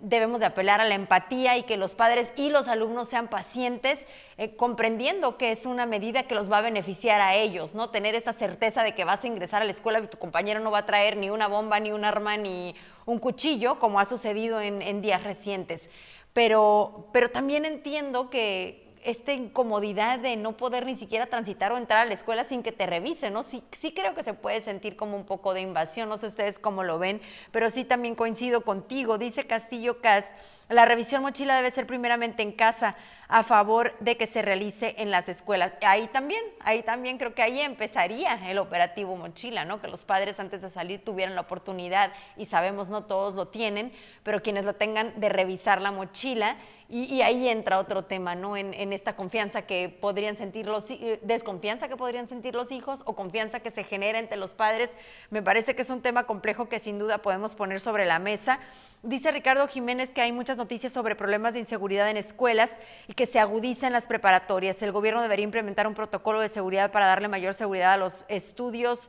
debemos 0.00 0.40
de 0.40 0.46
apelar 0.46 0.80
a 0.80 0.84
la 0.84 0.94
empatía 0.94 1.56
y 1.58 1.64
que 1.64 1.76
los 1.76 1.94
padres 1.94 2.32
y 2.36 2.48
los 2.48 2.68
alumnos 2.68 3.08
sean 3.08 3.28
pacientes, 3.28 4.06
eh, 4.38 4.56
comprendiendo 4.56 5.36
que 5.36 5.52
es 5.52 5.66
una 5.66 5.84
medida 5.84 6.22
que 6.24 6.34
los 6.34 6.50
va 6.50 6.58
a 6.58 6.62
beneficiar 6.62 7.20
a 7.20 7.34
ellos, 7.34 7.74
¿no? 7.74 7.90
Tener 7.90 8.14
esta 8.14 8.32
certeza 8.32 8.82
de 8.82 8.94
que 8.94 9.04
vas 9.04 9.24
a 9.24 9.26
ingresar 9.26 9.62
a 9.62 9.66
la 9.66 9.70
escuela 9.70 10.00
y 10.00 10.06
tu 10.06 10.18
compañero 10.18 10.60
no 10.60 10.70
va 10.70 10.78
a 10.78 10.86
traer 10.86 11.16
ni 11.16 11.28
una 11.28 11.48
bomba, 11.48 11.80
ni 11.80 11.92
un 11.92 12.04
arma, 12.04 12.36
ni 12.36 12.74
un 13.04 13.18
cuchillo, 13.18 13.78
como 13.78 14.00
ha 14.00 14.04
sucedido 14.04 14.60
en, 14.60 15.02
días 15.02 15.22
recientes. 15.22 15.90
Pero, 16.32 17.08
pero 17.12 17.30
también 17.30 17.66
entiendo 17.66 18.30
que, 18.30 18.81
esta 19.04 19.32
incomodidad 19.32 20.18
de 20.18 20.36
no 20.36 20.56
poder 20.56 20.86
ni 20.86 20.94
siquiera 20.94 21.26
transitar 21.26 21.72
o 21.72 21.76
entrar 21.76 22.00
a 22.00 22.04
la 22.04 22.14
escuela 22.14 22.44
sin 22.44 22.62
que 22.62 22.72
te 22.72 22.86
revisen, 22.86 23.32
¿no? 23.32 23.42
Sí, 23.42 23.64
sí 23.72 23.92
creo 23.92 24.14
que 24.14 24.22
se 24.22 24.34
puede 24.34 24.60
sentir 24.60 24.96
como 24.96 25.16
un 25.16 25.24
poco 25.24 25.54
de 25.54 25.60
invasión, 25.60 26.08
no 26.08 26.16
sé 26.16 26.26
ustedes 26.26 26.58
cómo 26.58 26.84
lo 26.84 26.98
ven, 26.98 27.20
pero 27.50 27.70
sí 27.70 27.84
también 27.84 28.14
coincido 28.14 28.62
contigo, 28.62 29.18
dice 29.18 29.46
Castillo 29.46 30.00
Cas, 30.00 30.32
la 30.68 30.84
revisión 30.84 31.22
mochila 31.22 31.56
debe 31.56 31.70
ser 31.70 31.86
primeramente 31.86 32.42
en 32.42 32.52
casa 32.52 32.96
a 33.28 33.42
favor 33.42 33.94
de 34.00 34.16
que 34.16 34.26
se 34.26 34.42
realice 34.42 34.94
en 34.98 35.10
las 35.10 35.28
escuelas. 35.28 35.74
Ahí 35.82 36.06
también, 36.08 36.42
ahí 36.60 36.82
también 36.82 37.18
creo 37.18 37.34
que 37.34 37.42
ahí 37.42 37.60
empezaría 37.60 38.34
el 38.48 38.58
operativo 38.58 39.16
mochila, 39.16 39.64
¿no? 39.64 39.80
Que 39.80 39.88
los 39.88 40.04
padres 40.04 40.38
antes 40.38 40.62
de 40.62 40.70
salir 40.70 41.02
tuvieran 41.04 41.34
la 41.34 41.42
oportunidad, 41.42 42.12
y 42.36 42.46
sabemos 42.46 42.90
no 42.90 43.04
todos 43.04 43.34
lo 43.34 43.48
tienen, 43.48 43.92
pero 44.22 44.42
quienes 44.42 44.64
lo 44.64 44.74
tengan 44.74 45.18
de 45.18 45.28
revisar 45.28 45.80
la 45.80 45.90
mochila 45.90 46.56
Y, 46.94 47.22
ahí 47.22 47.48
entra 47.48 47.78
otro 47.78 48.04
tema, 48.04 48.34
¿no? 48.34 48.54
En, 48.54 48.92
esta 48.92 49.16
confianza 49.16 49.62
que 49.62 49.88
podrían 49.88 50.36
sentir 50.36 50.66
los, 50.66 50.90
eh, 50.90 51.18
desconfianza 51.22 51.88
que 51.88 51.96
podrían 51.96 52.28
sentir 52.28 52.54
los 52.54 52.70
hijos 52.70 53.02
o 53.06 53.14
confianza 53.14 53.60
que 53.60 53.70
se 53.70 53.82
genera 53.82 54.18
entre 54.18 54.36
los 54.36 54.52
padres. 54.52 54.90
Me 55.30 55.40
parece 55.40 55.74
que 55.74 55.80
es 55.80 55.88
un 55.88 56.02
tema 56.02 56.24
complejo 56.24 56.68
que 56.68 56.80
sin 56.80 56.98
duda 56.98 57.22
podemos 57.22 57.54
poner 57.54 57.80
sobre 57.80 58.04
la 58.04 58.18
mesa. 58.18 58.60
Dice 59.02 59.30
Ricardo 59.30 59.66
Jiménez 59.68 60.12
que 60.12 60.20
hay 60.20 60.32
muchas 60.32 60.58
noticias 60.58 60.92
sobre 60.92 61.16
problemas 61.16 61.54
de 61.54 61.60
inseguridad 61.60 62.10
en 62.10 62.18
escuelas 62.18 62.78
y 63.08 63.14
que 63.14 63.24
se 63.24 63.38
agudizan 63.38 63.94
las 63.94 64.06
preparatorias. 64.06 64.82
El 64.82 64.92
gobierno 64.92 65.22
debería 65.22 65.44
implementar 65.44 65.86
un 65.86 65.94
protocolo 65.94 66.42
de 66.42 66.50
seguridad 66.50 66.92
para 66.92 67.06
darle 67.06 67.28
mayor 67.28 67.54
seguridad 67.54 67.94
a 67.94 67.96
los 67.96 68.26
estudios 68.28 69.08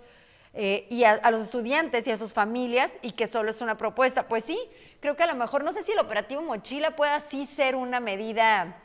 eh, 0.55 0.85
y 0.91 1.03
a, 1.03 1.31
los 1.31 1.41
estudiantes 1.41 2.05
y 2.05 2.11
a 2.11 2.17
sus 2.17 2.33
familias 2.33 2.91
y 3.01 3.13
que 3.13 3.25
solo 3.25 3.49
es 3.49 3.61
una 3.61 3.75
propuesta. 3.75 4.27
Pues 4.27 4.43
sí, 4.43 4.59
creo 4.99 5.15
que 5.15 5.23
a 5.23 5.27
lo 5.27 5.35
mejor, 5.35 5.63
no 5.63 5.73
sé 5.73 5.81
si 5.81 5.93
el 5.93 5.99
operativo 5.99 6.41
mochila 6.41 6.95
pueda 6.95 7.19
sí 7.21 7.47
ser 7.47 7.75
una 7.75 7.99
medida 7.99 8.77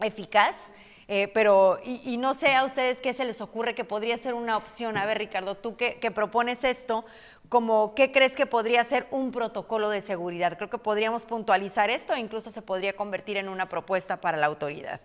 eficaz. 0.00 0.72
Eh, 1.08 1.28
pero, 1.28 1.78
y, 1.84 2.16
no 2.16 2.32
sé 2.32 2.54
a 2.54 2.64
ustedes 2.64 3.00
qué 3.00 3.12
se 3.12 3.24
les 3.24 3.40
ocurre 3.40 3.74
que 3.74 3.84
podría 3.84 4.16
ser 4.16 4.34
una 4.34 4.56
opción. 4.56 4.96
A 4.96 5.04
ver, 5.04 5.18
Ricardo, 5.18 5.56
tú 5.56 5.76
que, 5.76 6.10
propones 6.14 6.64
esto, 6.64 7.04
como 7.48 7.94
qué 7.94 8.12
crees 8.12 8.34
que 8.34 8.46
podría 8.46 8.82
ser 8.82 9.06
un 9.10 9.30
protocolo 9.30 9.90
de 9.90 10.00
seguridad. 10.00 10.56
Creo 10.56 10.70
que 10.70 10.78
podríamos 10.78 11.24
puntualizar 11.24 11.90
esto 11.90 12.14
e 12.14 12.20
incluso 12.20 12.50
se 12.50 12.62
podría 12.62 12.94
convertir 12.96 13.36
en 13.36 13.48
una 13.48 13.68
propuesta 13.68 14.20
para 14.20 14.38
la 14.38 14.46
autoridad. 14.46 15.00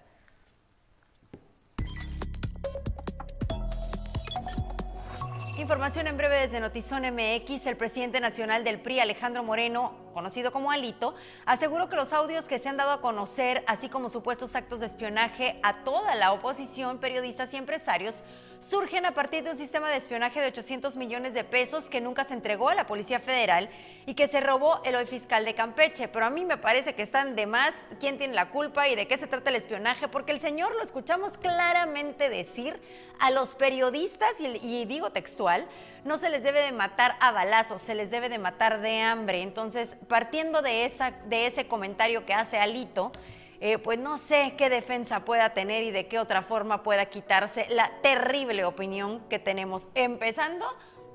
Información 5.68 6.08
en 6.08 6.16
breve 6.16 6.40
desde 6.40 6.62
Notizón 6.62 7.04
MX. 7.04 7.68
El 7.68 7.76
presidente 7.76 8.22
nacional 8.22 8.64
del 8.64 8.80
PRI, 8.80 9.02
Alejandro 9.02 9.44
Moreno, 9.44 9.92
conocido 10.14 10.54
como 10.54 10.72
Alito, 10.72 11.14
aseguró 11.46 11.90
que 11.90 11.98
los 11.98 12.14
audios 12.14 12.48
que 12.48 12.58
se 12.58 12.70
han 12.70 12.78
dado 12.78 12.92
a 12.92 13.02
conocer, 13.02 13.66
así 13.68 13.90
como 13.90 14.08
supuestos 14.08 14.56
actos 14.56 14.80
de 14.80 14.86
espionaje 14.86 15.60
a 15.64 15.84
toda 15.84 16.16
la 16.16 16.32
oposición, 16.32 17.00
periodistas 17.00 17.54
y 17.54 17.58
empresarios, 17.58 18.24
surgen 18.60 19.06
a 19.06 19.12
partir 19.12 19.44
de 19.44 19.52
un 19.52 19.58
sistema 19.58 19.90
de 19.90 19.98
espionaje 19.98 20.42
de 20.42 20.48
800 20.48 20.96
millones 20.96 21.34
de 21.34 21.44
pesos 21.44 21.90
que 21.90 22.02
nunca 22.02 22.24
se 22.24 22.34
entregó 22.34 22.70
a 22.70 22.76
la 22.76 22.88
Policía 22.88 23.20
Federal 23.20 23.70
y 24.06 24.14
que 24.14 24.28
se 24.28 24.40
robó 24.40 24.82
el 24.84 24.96
hoy 24.96 25.06
fiscal 25.06 25.46
de 25.46 25.54
Campeche. 25.54 26.08
Pero 26.08 26.26
a 26.26 26.30
mí 26.30 26.46
me 26.46 26.58
parece 26.58 26.96
que 26.96 27.02
están 27.02 27.36
de 27.36 27.46
más 27.46 27.76
quién 28.00 28.18
tiene 28.18 28.34
la 28.34 28.50
culpa 28.50 28.88
y 28.88 28.96
de 28.96 29.08
qué 29.08 29.18
se 29.18 29.28
trata 29.28 29.50
el 29.50 29.58
espionaje, 29.58 30.08
porque 30.08 30.32
el 30.32 30.40
señor 30.40 30.74
lo 30.76 30.82
escuchamos 30.82 31.38
claramente 31.38 32.30
decir 32.30 32.80
a 33.20 33.32
los 33.32 33.56
periodistas, 33.56 34.40
y, 34.40 34.86
digo 34.86 35.12
textual, 35.12 35.68
no 36.04 36.18
se 36.18 36.30
les 36.30 36.44
debe 36.44 36.62
de 36.62 36.72
matar 36.72 37.16
a 37.20 37.32
balazos, 37.32 37.82
se 37.82 37.96
les 37.96 38.10
debe 38.10 38.30
de 38.30 38.38
matar 38.38 38.82
de 38.82 39.02
hambre. 39.02 39.42
Entonces, 39.42 39.98
partiendo 40.08 40.62
de, 40.62 40.86
esa, 40.86 41.12
de 41.26 41.48
ese 41.48 41.68
comentario 41.68 42.26
que 42.26 42.34
hace 42.34 42.58
Alito, 42.58 43.12
eh, 43.60 43.78
pues 43.78 43.98
no 44.00 44.18
sé 44.18 44.54
qué 44.58 44.70
defensa 44.70 45.26
pueda 45.26 45.54
tener 45.54 45.84
y 45.84 45.92
de 45.92 46.08
qué 46.08 46.20
otra 46.20 46.42
forma 46.42 46.84
pueda 46.84 47.08
quitarse 47.08 47.68
la 47.70 47.92
terrible 48.02 48.66
opinión 48.66 49.22
que 49.30 49.40
tenemos, 49.40 49.88
empezando 49.96 50.66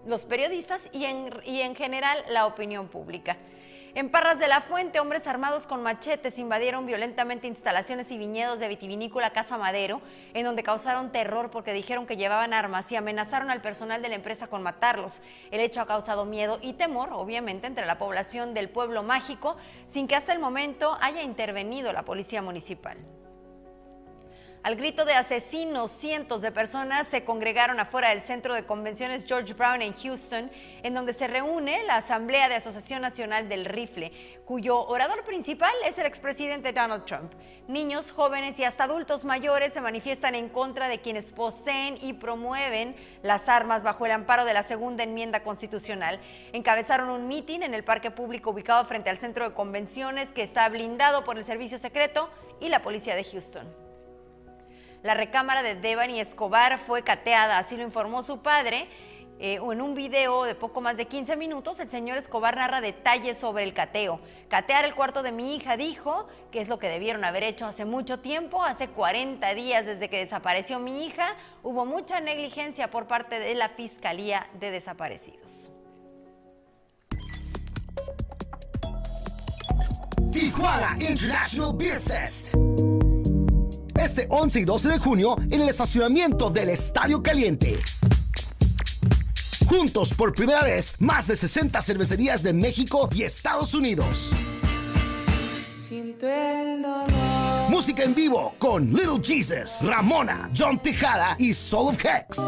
los 0.06 0.24
periodistas 0.24 0.88
y 0.92 1.04
en, 1.04 1.30
y 1.44 1.60
en 1.60 1.74
general 1.76 2.24
la 2.28 2.46
opinión 2.46 2.88
pública. 2.88 3.36
En 3.94 4.08
Parras 4.08 4.38
de 4.38 4.48
la 4.48 4.62
Fuente, 4.62 5.00
hombres 5.00 5.26
armados 5.26 5.66
con 5.66 5.82
machetes 5.82 6.38
invadieron 6.38 6.86
violentamente 6.86 7.46
instalaciones 7.46 8.10
y 8.10 8.16
viñedos 8.16 8.58
de 8.58 8.68
vitivinícola 8.68 9.34
Casa 9.34 9.58
Madero, 9.58 10.00
en 10.32 10.46
donde 10.46 10.62
causaron 10.62 11.12
terror 11.12 11.50
porque 11.50 11.74
dijeron 11.74 12.06
que 12.06 12.16
llevaban 12.16 12.54
armas 12.54 12.90
y 12.90 12.96
amenazaron 12.96 13.50
al 13.50 13.60
personal 13.60 14.00
de 14.00 14.08
la 14.08 14.14
empresa 14.14 14.46
con 14.46 14.62
matarlos. 14.62 15.20
El 15.50 15.60
hecho 15.60 15.82
ha 15.82 15.86
causado 15.86 16.24
miedo 16.24 16.58
y 16.62 16.72
temor, 16.72 17.10
obviamente, 17.12 17.66
entre 17.66 17.84
la 17.84 17.98
población 17.98 18.54
del 18.54 18.70
pueblo 18.70 19.02
mágico, 19.02 19.58
sin 19.86 20.08
que 20.08 20.16
hasta 20.16 20.32
el 20.32 20.38
momento 20.38 20.96
haya 21.02 21.22
intervenido 21.22 21.92
la 21.92 22.06
policía 22.06 22.40
municipal. 22.40 22.96
Al 24.64 24.76
grito 24.76 25.04
de 25.04 25.14
asesinos, 25.14 25.90
cientos 25.90 26.40
de 26.40 26.52
personas 26.52 27.08
se 27.08 27.24
congregaron 27.24 27.80
afuera 27.80 28.10
del 28.10 28.20
centro 28.20 28.54
de 28.54 28.64
convenciones 28.64 29.24
George 29.26 29.54
Brown 29.54 29.82
en 29.82 29.92
Houston, 29.92 30.52
en 30.84 30.94
donde 30.94 31.14
se 31.14 31.26
reúne 31.26 31.82
la 31.82 31.96
Asamblea 31.96 32.48
de 32.48 32.54
Asociación 32.54 33.02
Nacional 33.02 33.48
del 33.48 33.64
Rifle, 33.64 34.12
cuyo 34.44 34.86
orador 34.86 35.24
principal 35.24 35.72
es 35.84 35.98
el 35.98 36.06
expresidente 36.06 36.72
Donald 36.72 37.04
Trump. 37.06 37.32
Niños, 37.66 38.12
jóvenes 38.12 38.56
y 38.60 38.62
hasta 38.62 38.84
adultos 38.84 39.24
mayores 39.24 39.72
se 39.72 39.80
manifiestan 39.80 40.36
en 40.36 40.48
contra 40.48 40.86
de 40.86 41.00
quienes 41.00 41.32
poseen 41.32 41.98
y 42.00 42.12
promueven 42.12 42.94
las 43.24 43.48
armas 43.48 43.82
bajo 43.82 44.06
el 44.06 44.12
amparo 44.12 44.44
de 44.44 44.54
la 44.54 44.62
segunda 44.62 45.02
enmienda 45.02 45.42
constitucional. 45.42 46.20
Encabezaron 46.52 47.10
un 47.10 47.26
mitin 47.26 47.64
en 47.64 47.74
el 47.74 47.82
parque 47.82 48.12
público 48.12 48.50
ubicado 48.50 48.84
frente 48.84 49.10
al 49.10 49.18
centro 49.18 49.44
de 49.44 49.56
convenciones 49.56 50.32
que 50.32 50.42
está 50.42 50.68
blindado 50.68 51.24
por 51.24 51.36
el 51.36 51.44
servicio 51.44 51.78
secreto 51.78 52.30
y 52.60 52.68
la 52.68 52.80
policía 52.80 53.16
de 53.16 53.24
Houston. 53.24 53.91
La 55.02 55.14
recámara 55.14 55.64
de 55.64 55.74
Devani 55.74 56.20
Escobar 56.20 56.78
fue 56.78 57.02
cateada, 57.02 57.58
así 57.58 57.76
lo 57.76 57.82
informó 57.82 58.22
su 58.22 58.38
padre. 58.38 58.86
Eh, 59.40 59.54
en 59.54 59.80
un 59.80 59.96
video 59.96 60.44
de 60.44 60.54
poco 60.54 60.80
más 60.80 60.96
de 60.96 61.06
15 61.06 61.36
minutos, 61.36 61.80
el 61.80 61.88
señor 61.88 62.18
Escobar 62.18 62.54
narra 62.54 62.80
detalles 62.80 63.36
sobre 63.36 63.64
el 63.64 63.74
cateo. 63.74 64.20
Catear 64.48 64.84
el 64.84 64.94
cuarto 64.94 65.24
de 65.24 65.32
mi 65.32 65.56
hija, 65.56 65.76
dijo, 65.76 66.28
que 66.52 66.60
es 66.60 66.68
lo 66.68 66.78
que 66.78 66.88
debieron 66.88 67.24
haber 67.24 67.42
hecho 67.42 67.66
hace 67.66 67.84
mucho 67.84 68.20
tiempo, 68.20 68.62
hace 68.62 68.86
40 68.90 69.52
días 69.54 69.84
desde 69.84 70.08
que 70.08 70.18
desapareció 70.18 70.78
mi 70.78 71.04
hija, 71.04 71.34
hubo 71.64 71.84
mucha 71.84 72.20
negligencia 72.20 72.88
por 72.88 73.08
parte 73.08 73.40
de 73.40 73.56
la 73.56 73.70
Fiscalía 73.70 74.46
de 74.60 74.70
Desaparecidos. 74.70 75.72
Tijuana 80.30 80.96
International 81.00 81.72
Beer 81.76 82.00
Fest 82.00 82.54
este 84.04 84.26
11 84.28 84.60
y 84.60 84.64
12 84.64 84.88
de 84.88 84.98
junio 84.98 85.36
en 85.50 85.60
el 85.60 85.68
estacionamiento 85.68 86.50
del 86.50 86.70
Estadio 86.70 87.22
Caliente. 87.22 87.78
Juntos 89.68 90.12
por 90.14 90.34
primera 90.34 90.62
vez, 90.62 90.94
más 90.98 91.28
de 91.28 91.36
60 91.36 91.80
cervecerías 91.80 92.42
de 92.42 92.52
México 92.52 93.08
y 93.14 93.22
Estados 93.22 93.74
Unidos. 93.74 94.32
Música 97.68 98.02
en 98.02 98.14
vivo 98.14 98.54
con 98.58 98.90
Little 98.92 99.20
Jesus, 99.22 99.82
Ramona, 99.82 100.48
John 100.56 100.80
Tejada 100.80 101.36
y 101.38 101.54
Soul 101.54 101.94
of 101.94 102.04
Hex. 102.04 102.38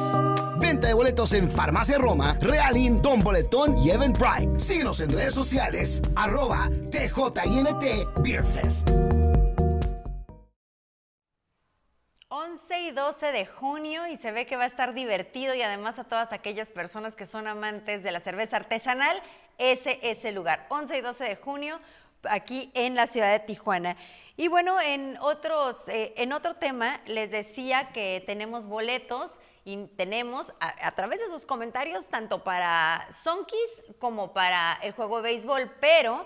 Venta 0.59 0.89
de 0.89 0.95
boletos 0.95 1.33
en 1.35 1.51
Farmacia 1.51 1.99
Roma, 1.99 2.37
Realin, 2.41 3.01
Don 3.01 3.21
Boletón 3.21 3.79
y 3.79 3.91
Evan 3.91 4.13
Pride. 4.13 4.59
Síguenos 4.59 5.01
en 5.01 5.11
redes 5.11 5.35
sociales, 5.35 6.03
arroba 6.15 6.69
TJINT 6.91 8.23
Beerfest. 8.23 8.91
11 12.55 12.83
y 12.83 12.91
12 12.93 13.33
de 13.33 13.47
junio 13.47 14.07
y 14.07 14.17
se 14.17 14.31
ve 14.31 14.47
que 14.47 14.55
va 14.55 14.63
a 14.63 14.69
estar 14.69 14.95
divertido 14.95 15.57
y 15.57 15.63
además 15.63 15.99
a 15.99 16.05
todas 16.05 16.33
aquellas 16.33 16.71
personas 16.71 17.17
que 17.17 17.27
son 17.27 17.49
amantes 17.49 18.05
de 18.05 18.13
la 18.13 18.21
cerveza 18.21 18.59
artesanal, 18.59 19.21
ese 19.59 19.99
es 20.03 20.25
el 20.25 20.37
lugar. 20.37 20.65
11 20.69 20.99
y 20.99 21.01
12 21.01 21.25
de 21.25 21.35
junio 21.35 21.81
aquí 22.23 22.71
en 22.75 22.95
la 22.95 23.09
ciudad 23.09 23.33
de 23.33 23.41
Tijuana. 23.41 23.97
Y 24.37 24.47
bueno, 24.47 24.81
en, 24.81 25.19
otros, 25.21 25.89
eh, 25.89 26.15
en 26.17 26.33
otro 26.33 26.55
tema 26.55 27.01
les 27.07 27.33
decía 27.33 27.89
que 27.93 28.23
tenemos 28.25 28.67
boletos 28.67 29.41
y 29.65 29.89
tenemos 29.97 30.53
a, 30.61 30.93
través 30.93 31.19
de 31.19 31.29
sus 31.29 31.47
comentarios 31.47 32.07
tanto 32.07 32.45
para 32.45 33.05
Sonkis 33.11 33.83
como 33.99 34.33
para 34.33 34.79
el 34.81 34.93
juego 34.93 35.17
de 35.17 35.23
béisbol, 35.25 35.73
pero 35.81 36.25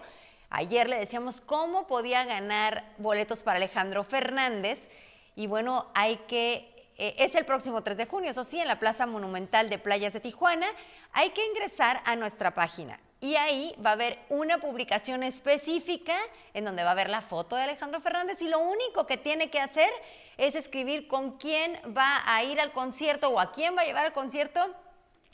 ayer 0.50 0.90
le 0.90 0.98
decíamos 0.98 1.40
cómo 1.40 1.86
podía 1.86 2.24
ganar 2.24 2.84
boletos 2.98 3.42
para 3.42 3.56
Alejandro 3.56 4.04
Fernández 4.04 4.90
y 5.38 5.46
bueno, 5.46 5.86
hay 5.94 6.16
que, 6.26 6.90
eh, 6.96 7.14
es 7.16 7.36
el 7.36 7.44
próximo 7.44 7.84
3 7.84 7.96
de 7.96 8.06
junio, 8.06 8.28
eso 8.28 8.42
sí, 8.42 8.58
en 8.58 8.66
la 8.66 8.80
Plaza 8.80 9.06
Monumental 9.06 9.70
de 9.70 9.78
Playas 9.78 10.12
de 10.12 10.18
Tijuana, 10.18 10.66
hay 11.12 11.30
que 11.30 11.46
ingresar 11.46 12.02
a 12.06 12.16
nuestra 12.16 12.56
página. 12.56 12.98
Y 13.20 13.36
ahí 13.36 13.72
va 13.84 13.90
a 13.90 13.92
haber 13.92 14.18
una 14.30 14.58
publicación 14.58 15.22
específica 15.22 16.16
en 16.54 16.64
donde 16.64 16.82
va 16.82 16.90
a 16.90 16.94
ver 16.94 17.08
la 17.08 17.22
foto 17.22 17.54
de 17.54 17.62
Alejandro 17.62 18.00
Fernández 18.00 18.42
y 18.42 18.48
lo 18.48 18.58
único 18.58 19.06
que 19.06 19.16
tiene 19.16 19.48
que 19.48 19.60
hacer 19.60 19.90
es 20.38 20.56
escribir 20.56 21.06
con 21.06 21.38
quién 21.38 21.78
va 21.96 22.20
a 22.26 22.42
ir 22.42 22.58
al 22.60 22.72
concierto 22.72 23.28
o 23.28 23.38
a 23.38 23.52
quién 23.52 23.76
va 23.76 23.82
a 23.82 23.84
llevar 23.84 24.06
al 24.06 24.12
concierto 24.12 24.74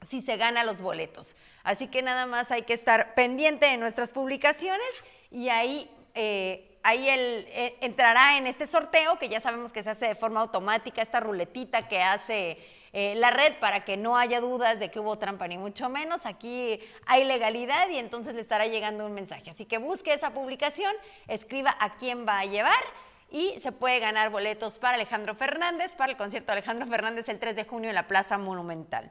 si 0.03 0.21
se 0.21 0.37
gana 0.37 0.65
los 0.65 0.83
boletos. 0.83 1.35
Así 1.63 1.87
que 1.87 2.03
nada 2.03 2.27
más 2.27 2.51
hay 2.51 2.65
que 2.65 2.75
estar 2.75 3.15
pendiente 3.15 3.65
de 3.65 3.79
nuestras 3.79 4.13
publicaciones 4.13 4.87
y 5.31 5.49
ahí 5.49 5.91
eh, 6.15 6.74
ahí 6.85 7.09
él 7.09 7.47
eh, 7.49 7.77
entrará 7.81 8.37
en 8.37 8.47
este 8.47 8.67
sorteo, 8.67 9.19
que 9.19 9.29
ya 9.29 9.41
sabemos 9.41 9.73
que 9.73 9.83
se 9.83 9.91
hace 9.91 10.07
de 10.07 10.15
forma 10.15 10.41
automática, 10.41 11.03
esta 11.03 11.19
ruletita 11.19 11.89
que 11.89 12.03
hace 12.03 12.59
eh, 12.93 13.15
la 13.17 13.31
red 13.31 13.55
para 13.59 13.85
que 13.85 13.97
no 13.97 14.17
haya 14.17 14.41
dudas 14.41 14.79
de 14.79 14.91
que 14.91 15.01
hubo 15.01 15.19
trampa, 15.19 15.49
ni 15.49 15.59
mucho 15.59 15.89
menos. 15.89 16.27
Aquí 16.27 16.79
hay 17.07 17.25
legalidad 17.25 17.89
y 17.89 17.99
entonces 17.99 18.35
le 18.35 18.41
estará 18.41 18.67
llegando 18.67 19.05
un 19.05 19.15
mensaje. 19.15 19.51
Así 19.51 19.65
que 19.65 19.79
busque 19.79 20.13
esa 20.13 20.31
publicación, 20.31 20.95
escriba 21.27 21.75
a 21.81 21.97
quién 21.97 22.25
va 22.29 22.39
a 22.39 22.45
llevar 22.45 22.85
y 23.31 23.59
se 23.59 23.73
puede 23.73 23.99
ganar 23.99 24.31
boletos 24.31 24.79
para 24.79 24.95
Alejandro 24.95 25.35
Fernández, 25.35 25.97
para 25.97 26.13
el 26.13 26.19
concierto 26.19 26.53
de 26.53 26.59
Alejandro 26.59 26.87
Fernández 26.87 27.29
el 27.29 27.41
3 27.41 27.57
de 27.57 27.65
junio 27.65 27.89
en 27.89 27.97
la 27.97 28.07
Plaza 28.07 28.39
Monumental. 28.39 29.11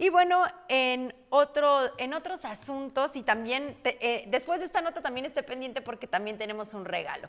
Y 0.00 0.08
bueno, 0.08 0.44
en, 0.68 1.14
otro, 1.28 1.78
en 1.98 2.14
otros 2.14 2.46
asuntos, 2.46 3.16
y 3.16 3.22
también 3.22 3.76
eh, 3.84 4.24
después 4.28 4.60
de 4.60 4.64
esta 4.64 4.80
nota 4.80 5.02
también 5.02 5.26
esté 5.26 5.42
pendiente 5.42 5.82
porque 5.82 6.06
también 6.06 6.38
tenemos 6.38 6.72
un 6.72 6.86
regalo. 6.86 7.28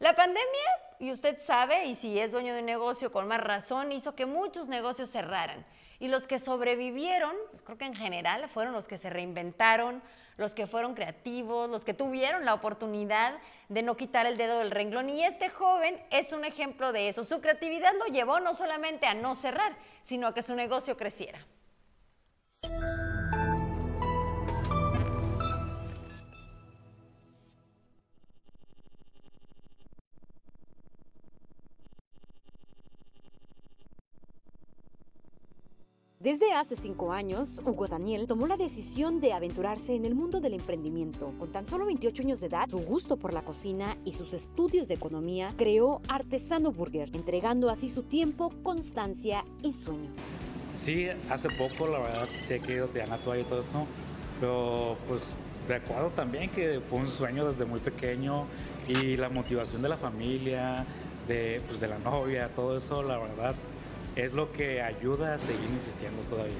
La 0.00 0.14
pandemia, 0.14 0.44
y 0.98 1.12
usted 1.12 1.40
sabe, 1.40 1.86
y 1.86 1.94
si 1.94 2.20
es 2.20 2.32
dueño 2.32 2.52
de 2.52 2.60
un 2.60 2.66
negocio 2.66 3.10
con 3.10 3.26
más 3.26 3.40
razón, 3.40 3.90
hizo 3.90 4.14
que 4.14 4.26
muchos 4.26 4.68
negocios 4.68 5.08
cerraran. 5.08 5.64
Y 5.98 6.08
los 6.08 6.26
que 6.26 6.38
sobrevivieron, 6.38 7.34
creo 7.64 7.78
que 7.78 7.86
en 7.86 7.96
general 7.96 8.50
fueron 8.50 8.74
los 8.74 8.86
que 8.86 8.98
se 8.98 9.08
reinventaron, 9.08 10.02
los 10.36 10.54
que 10.54 10.66
fueron 10.66 10.94
creativos, 10.94 11.70
los 11.70 11.86
que 11.86 11.94
tuvieron 11.94 12.44
la 12.44 12.52
oportunidad 12.52 13.38
de 13.70 13.82
no 13.82 13.96
quitar 13.96 14.26
el 14.26 14.36
dedo 14.36 14.58
del 14.58 14.72
renglón. 14.72 15.08
Y 15.08 15.24
este 15.24 15.48
joven 15.48 15.98
es 16.10 16.34
un 16.34 16.44
ejemplo 16.44 16.92
de 16.92 17.08
eso. 17.08 17.24
Su 17.24 17.40
creatividad 17.40 17.94
lo 17.98 18.12
llevó 18.12 18.40
no 18.40 18.52
solamente 18.52 19.06
a 19.06 19.14
no 19.14 19.34
cerrar, 19.34 19.74
sino 20.02 20.26
a 20.26 20.34
que 20.34 20.42
su 20.42 20.54
negocio 20.54 20.98
creciera. 20.98 21.46
Desde 36.20 36.52
hace 36.52 36.76
cinco 36.76 37.14
años, 37.14 37.62
Hugo 37.64 37.88
Daniel 37.88 38.26
tomó 38.26 38.46
la 38.46 38.58
decisión 38.58 39.22
de 39.22 39.32
aventurarse 39.32 39.94
en 39.94 40.04
el 40.04 40.14
mundo 40.14 40.40
del 40.40 40.52
emprendimiento. 40.52 41.32
Con 41.38 41.50
tan 41.50 41.64
solo 41.64 41.86
28 41.86 42.24
años 42.24 42.40
de 42.40 42.48
edad, 42.48 42.68
su 42.68 42.76
gusto 42.76 43.16
por 43.16 43.32
la 43.32 43.42
cocina 43.42 43.96
y 44.04 44.12
sus 44.12 44.34
estudios 44.34 44.86
de 44.86 44.96
economía, 44.96 45.54
creó 45.56 46.02
Artesano 46.08 46.72
Burger, 46.72 47.08
entregando 47.14 47.70
así 47.70 47.88
su 47.88 48.02
tiempo, 48.02 48.52
constancia 48.62 49.46
y 49.62 49.72
sueño. 49.72 50.10
Sí, 50.74 51.08
hace 51.28 51.48
poco, 51.50 51.88
la 51.88 51.98
verdad, 51.98 52.28
que 52.46 52.54
he 52.54 52.76
ido 52.76 52.86
tirando 52.88 53.16
la 53.16 53.22
toalla 53.22 53.42
y 53.42 53.44
todo 53.44 53.60
eso, 53.60 53.86
pero 54.40 54.96
pues 55.08 55.34
recuerdo 55.68 56.10
también 56.10 56.50
que 56.50 56.80
fue 56.88 57.00
un 57.00 57.08
sueño 57.08 57.46
desde 57.46 57.64
muy 57.64 57.80
pequeño 57.80 58.46
y 58.88 59.16
la 59.16 59.28
motivación 59.28 59.82
de 59.82 59.88
la 59.88 59.96
familia, 59.96 60.86
de, 61.28 61.60
pues, 61.68 61.80
de 61.80 61.88
la 61.88 61.98
novia, 61.98 62.48
todo 62.48 62.76
eso, 62.76 63.02
la 63.02 63.18
verdad, 63.18 63.54
es 64.16 64.32
lo 64.32 64.52
que 64.52 64.82
ayuda 64.82 65.34
a 65.34 65.38
seguir 65.38 65.70
insistiendo 65.70 66.22
todavía. 66.22 66.54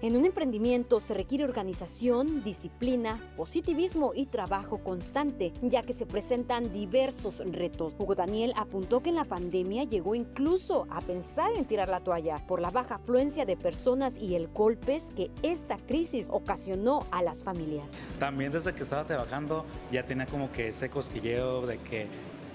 En 0.00 0.16
un 0.16 0.24
emprendimiento 0.24 1.00
se 1.00 1.12
requiere 1.12 1.42
organización, 1.42 2.44
disciplina, 2.44 3.18
positivismo 3.36 4.12
y 4.14 4.26
trabajo 4.26 4.78
constante, 4.78 5.52
ya 5.60 5.82
que 5.82 5.92
se 5.92 6.06
presentan 6.06 6.72
diversos 6.72 7.42
retos. 7.44 7.96
Hugo 7.98 8.14
Daniel 8.14 8.52
apuntó 8.56 9.02
que 9.02 9.08
en 9.08 9.16
la 9.16 9.24
pandemia 9.24 9.82
llegó 9.82 10.14
incluso 10.14 10.86
a 10.90 11.00
pensar 11.00 11.50
en 11.56 11.64
tirar 11.64 11.88
la 11.88 11.98
toalla 11.98 12.46
por 12.46 12.60
la 12.60 12.70
baja 12.70 12.94
afluencia 12.96 13.44
de 13.44 13.56
personas 13.56 14.14
y 14.16 14.36
el 14.36 14.46
golpes 14.46 15.02
que 15.16 15.32
esta 15.42 15.78
crisis 15.78 16.28
ocasionó 16.30 17.04
a 17.10 17.20
las 17.20 17.42
familias. 17.42 17.90
También 18.20 18.52
desde 18.52 18.72
que 18.74 18.84
estaba 18.84 19.04
trabajando 19.04 19.64
ya 19.90 20.04
tenía 20.04 20.26
como 20.26 20.52
que 20.52 20.68
ese 20.68 20.88
cosquilleo 20.90 21.66
de 21.66 21.78
que 21.78 22.06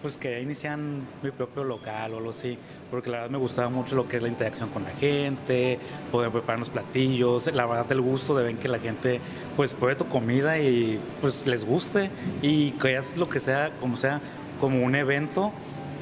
pues 0.03 0.17
que 0.17 0.41
inician 0.41 1.07
mi 1.23 1.31
propio 1.31 1.63
local 1.63 2.13
o 2.13 2.17
algo 2.17 2.31
así, 2.31 2.57
porque 2.91 3.09
la 3.09 3.19
verdad 3.19 3.31
me 3.31 3.37
gustaba 3.37 3.69
mucho 3.69 3.95
lo 3.95 4.05
que 4.05 4.17
es 4.17 4.21
la 4.21 4.27
interacción 4.27 4.69
con 4.69 4.83
la 4.83 4.91
gente, 4.91 5.79
poder 6.11 6.29
preparar 6.29 6.59
los 6.59 6.69
platillos, 6.69 7.51
la 7.53 7.65
verdad 7.65 7.89
el 7.89 8.01
gusto 8.01 8.35
de 8.35 8.43
ver 8.43 8.55
que 8.57 8.67
la 8.67 8.79
gente 8.79 9.21
pues 9.55 9.73
pruebe 9.73 9.95
tu 9.95 10.05
comida 10.09 10.59
y 10.59 10.99
pues 11.21 11.47
les 11.47 11.65
guste 11.65 12.11
y 12.41 12.71
que 12.71 12.97
es 12.97 13.15
lo 13.15 13.29
que 13.29 13.39
sea, 13.39 13.71
como 13.79 13.95
sea, 13.95 14.19
como 14.59 14.83
un 14.83 14.93
evento, 14.93 15.53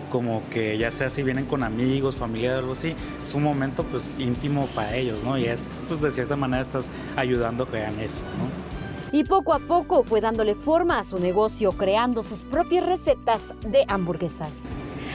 como 0.10 0.42
que 0.50 0.80
ya 0.80 0.90
sea 0.90 1.12
si 1.12 1.22
vienen 1.22 1.46
con 1.46 1.64
amigos, 1.64 2.16
familia 2.16 2.56
o 2.56 2.58
algo 2.58 2.74
así, 2.74 2.96
es 3.20 3.36
un 3.36 3.44
momento 3.44 3.84
pues 3.84 4.20
íntimo 4.20 4.66
para 4.74 4.96
ellos, 4.96 5.24
¿no? 5.24 5.38
Y 5.38 5.46
es 5.46 5.68
pues 5.88 6.02
de 6.02 6.10
cierta 6.10 6.36
manera 6.36 6.64
estás 6.64 6.86
ayudando 7.16 7.68
a 7.72 7.78
hagan 7.78 8.00
eso, 8.00 8.24
¿no? 8.24 8.71
Y 9.12 9.24
poco 9.24 9.54
a 9.54 9.60
poco 9.60 10.04
fue 10.04 10.22
dándole 10.22 10.56
forma 10.56 11.00
a 11.00 11.04
su 11.04 11.20
negocio, 11.20 11.72
creando 11.74 12.24
sus 12.24 12.40
propias 12.40 12.86
recetas 12.86 13.42
de 13.62 13.86
hamburguesas. 13.88 14.60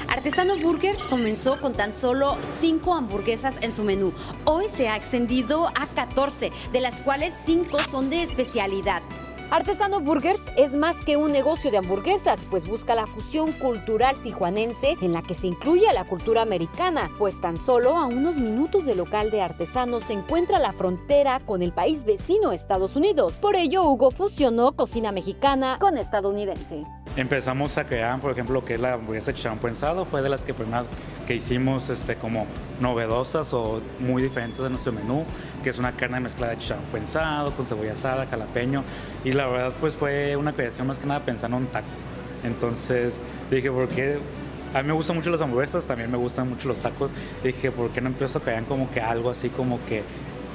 Artesanos 0.08 0.62
Burgers 0.62 1.06
comenzó 1.06 1.60
con 1.60 1.72
tan 1.72 1.92
solo 1.92 2.36
5 2.60 2.94
hamburguesas 2.94 3.56
en 3.60 3.72
su 3.72 3.82
menú. 3.82 4.12
Hoy 4.44 4.66
se 4.74 4.88
ha 4.88 4.96
extendido 4.96 5.68
a 5.68 5.86
14, 5.94 6.52
de 6.72 6.80
las 6.80 7.00
cuales 7.00 7.34
5 7.46 7.78
son 7.90 8.10
de 8.10 8.22
especialidad. 8.22 9.02
Artesano 9.50 10.00
Burgers 10.00 10.42
es 10.56 10.72
más 10.72 10.96
que 11.04 11.16
un 11.16 11.30
negocio 11.30 11.70
de 11.70 11.78
hamburguesas, 11.78 12.40
pues 12.50 12.66
busca 12.66 12.96
la 12.96 13.06
fusión 13.06 13.52
cultural 13.52 14.20
tijuanense 14.24 14.96
en 15.00 15.12
la 15.12 15.22
que 15.22 15.34
se 15.34 15.46
incluye 15.46 15.86
la 15.92 16.04
cultura 16.04 16.42
americana, 16.42 17.10
pues 17.16 17.40
tan 17.40 17.58
solo 17.58 17.96
a 17.96 18.06
unos 18.06 18.36
minutos 18.36 18.86
del 18.86 18.98
local 18.98 19.30
de 19.30 19.42
artesanos 19.42 20.02
se 20.02 20.14
encuentra 20.14 20.58
la 20.58 20.72
frontera 20.72 21.40
con 21.40 21.62
el 21.62 21.72
país 21.72 22.04
vecino 22.04 22.50
Estados 22.50 22.96
Unidos. 22.96 23.34
Por 23.34 23.54
ello, 23.54 23.84
Hugo 23.84 24.10
fusionó 24.10 24.72
cocina 24.72 25.12
mexicana 25.12 25.78
con 25.80 25.96
estadounidense. 25.96 26.84
Empezamos 27.16 27.78
a 27.78 27.84
crear, 27.84 28.20
por 28.20 28.30
ejemplo, 28.30 28.52
lo 28.52 28.64
que 28.66 28.74
es 28.74 28.80
la 28.80 28.92
hamburguesa 28.92 29.32
de 29.32 29.38
chicharrón 29.38 29.58
prensado, 29.58 30.04
fue 30.04 30.20
de 30.20 30.28
las 30.28 30.44
que 30.44 30.52
primeras 30.52 30.86
que 31.26 31.34
hicimos 31.34 31.88
este, 31.88 32.16
como 32.16 32.46
novedosas 32.78 33.54
o 33.54 33.80
muy 33.98 34.22
diferentes 34.22 34.62
de 34.62 34.68
nuestro 34.68 34.92
menú, 34.92 35.24
que 35.64 35.70
es 35.70 35.78
una 35.78 35.92
carne 35.92 36.20
mezclada 36.20 36.52
de 36.52 36.58
chicharrón 36.58 36.84
prensado, 36.92 37.52
con 37.52 37.64
cebolla 37.64 37.92
asada, 37.92 38.26
jalapeño, 38.26 38.84
y 39.24 39.32
la 39.32 39.46
verdad 39.46 39.72
pues 39.80 39.94
fue 39.94 40.36
una 40.36 40.52
creación 40.52 40.88
más 40.88 40.98
que 40.98 41.06
nada 41.06 41.20
pensando 41.20 41.56
en 41.56 41.62
un 41.62 41.68
taco. 41.70 41.86
Entonces 42.44 43.22
dije, 43.50 43.70
¿por 43.70 43.88
qué? 43.88 44.18
A 44.74 44.82
mí 44.82 44.88
me 44.88 44.94
gustan 44.94 45.16
mucho 45.16 45.30
las 45.30 45.40
hamburguesas, 45.40 45.86
también 45.86 46.10
me 46.10 46.18
gustan 46.18 46.50
mucho 46.50 46.68
los 46.68 46.80
tacos. 46.80 47.12
Dije, 47.42 47.70
¿por 47.70 47.88
qué 47.92 48.02
no 48.02 48.08
empiezo 48.08 48.40
a 48.40 48.42
crear 48.42 48.62
como 48.64 48.90
que 48.90 49.00
algo 49.00 49.30
así 49.30 49.48
como 49.48 49.80
que 49.86 50.02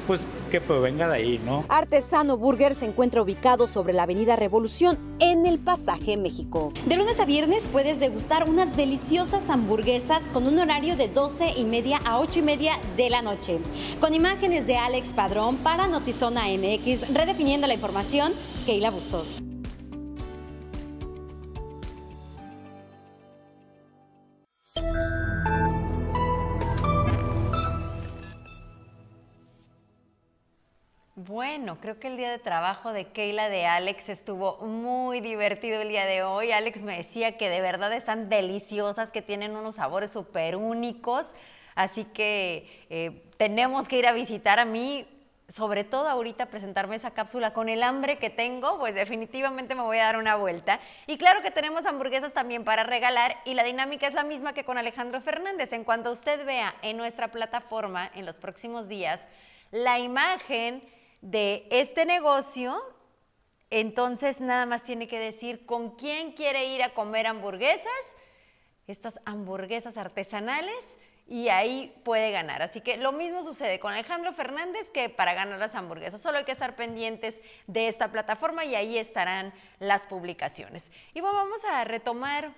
pues 0.05 0.27
que 0.51 0.61
provenga 0.61 1.07
de 1.07 1.15
ahí, 1.15 1.41
¿no? 1.43 1.63
Artesano 1.69 2.37
Burger 2.37 2.75
se 2.75 2.85
encuentra 2.85 3.21
ubicado 3.23 3.67
sobre 3.67 3.93
la 3.93 4.03
Avenida 4.03 4.35
Revolución 4.35 4.97
en 5.19 5.47
el 5.47 5.57
Pasaje 5.57 6.17
México. 6.17 6.73
De 6.85 6.97
lunes 6.97 7.19
a 7.19 7.25
viernes 7.25 7.69
puedes 7.71 7.99
degustar 7.99 8.47
unas 8.47 8.75
deliciosas 8.75 9.49
hamburguesas 9.49 10.21
con 10.33 10.45
un 10.45 10.59
horario 10.59 10.95
de 10.97 11.07
12 11.07 11.53
y 11.57 11.63
media 11.63 11.99
a 12.05 12.19
8 12.19 12.39
y 12.39 12.41
media 12.43 12.79
de 12.97 13.09
la 13.09 13.21
noche. 13.21 13.59
Con 13.99 14.13
imágenes 14.13 14.67
de 14.67 14.77
Alex 14.77 15.13
Padrón 15.13 15.57
para 15.57 15.87
Notizona 15.87 16.43
MX, 16.43 17.13
redefiniendo 17.13 17.65
la 17.65 17.73
información, 17.73 18.33
Keila 18.65 18.91
Bustos. 18.91 19.41
Bueno, 31.31 31.77
creo 31.79 31.97
que 31.97 32.09
el 32.09 32.17
día 32.17 32.29
de 32.29 32.39
trabajo 32.39 32.91
de 32.91 33.05
Keila 33.05 33.47
de 33.47 33.65
Alex 33.65 34.09
estuvo 34.09 34.57
muy 34.57 35.21
divertido 35.21 35.81
el 35.81 35.87
día 35.87 36.05
de 36.05 36.23
hoy. 36.23 36.51
Alex 36.51 36.81
me 36.81 36.97
decía 36.97 37.37
que 37.37 37.47
de 37.47 37.61
verdad 37.61 37.93
están 37.93 38.27
deliciosas, 38.27 39.13
que 39.13 39.21
tienen 39.21 39.55
unos 39.55 39.75
sabores 39.75 40.11
súper 40.11 40.57
únicos. 40.57 41.27
Así 41.73 42.03
que 42.03 42.85
eh, 42.89 43.23
tenemos 43.37 43.87
que 43.87 43.97
ir 43.97 44.07
a 44.07 44.11
visitar 44.11 44.59
a 44.59 44.65
mí, 44.65 45.07
sobre 45.47 45.85
todo 45.85 46.09
ahorita 46.09 46.47
presentarme 46.47 46.97
esa 46.97 47.11
cápsula 47.11 47.53
con 47.53 47.69
el 47.69 47.81
hambre 47.81 48.17
que 48.17 48.29
tengo, 48.29 48.77
pues 48.77 48.93
definitivamente 48.93 49.73
me 49.73 49.83
voy 49.83 49.99
a 49.99 50.03
dar 50.03 50.17
una 50.17 50.35
vuelta. 50.35 50.81
Y 51.07 51.17
claro 51.17 51.41
que 51.41 51.49
tenemos 51.49 51.85
hamburguesas 51.85 52.33
también 52.33 52.65
para 52.65 52.83
regalar 52.83 53.37
y 53.45 53.53
la 53.53 53.63
dinámica 53.63 54.05
es 54.05 54.13
la 54.13 54.25
misma 54.25 54.51
que 54.51 54.65
con 54.65 54.77
Alejandro 54.77 55.21
Fernández. 55.21 55.71
En 55.71 55.85
cuanto 55.85 56.11
usted 56.11 56.45
vea 56.45 56.75
en 56.81 56.97
nuestra 56.97 57.29
plataforma 57.29 58.11
en 58.15 58.25
los 58.25 58.41
próximos 58.41 58.89
días 58.89 59.29
la 59.71 59.97
imagen 59.97 60.83
de 61.21 61.67
este 61.71 62.05
negocio, 62.05 62.81
entonces 63.69 64.41
nada 64.41 64.65
más 64.65 64.83
tiene 64.83 65.07
que 65.07 65.19
decir 65.19 65.65
con 65.65 65.95
quién 65.95 66.33
quiere 66.33 66.65
ir 66.73 66.83
a 66.83 66.93
comer 66.93 67.27
hamburguesas, 67.27 68.17
estas 68.87 69.19
hamburguesas 69.25 69.97
artesanales, 69.97 70.97
y 71.31 71.47
ahí 71.47 71.95
puede 72.03 72.31
ganar. 72.31 72.61
Así 72.61 72.81
que 72.81 72.97
lo 72.97 73.13
mismo 73.13 73.41
sucede 73.45 73.79
con 73.79 73.93
Alejandro 73.93 74.33
Fernández 74.33 74.89
que 74.89 75.07
para 75.07 75.33
ganar 75.33 75.59
las 75.59 75.75
hamburguesas. 75.75 76.19
Solo 76.19 76.39
hay 76.39 76.43
que 76.43 76.51
estar 76.51 76.75
pendientes 76.75 77.41
de 77.67 77.87
esta 77.87 78.11
plataforma 78.11 78.65
y 78.65 78.75
ahí 78.75 78.97
estarán 78.97 79.53
las 79.79 80.05
publicaciones. 80.07 80.91
Y 81.13 81.21
bueno, 81.21 81.37
vamos 81.37 81.63
a 81.63 81.85
retomar 81.85 82.51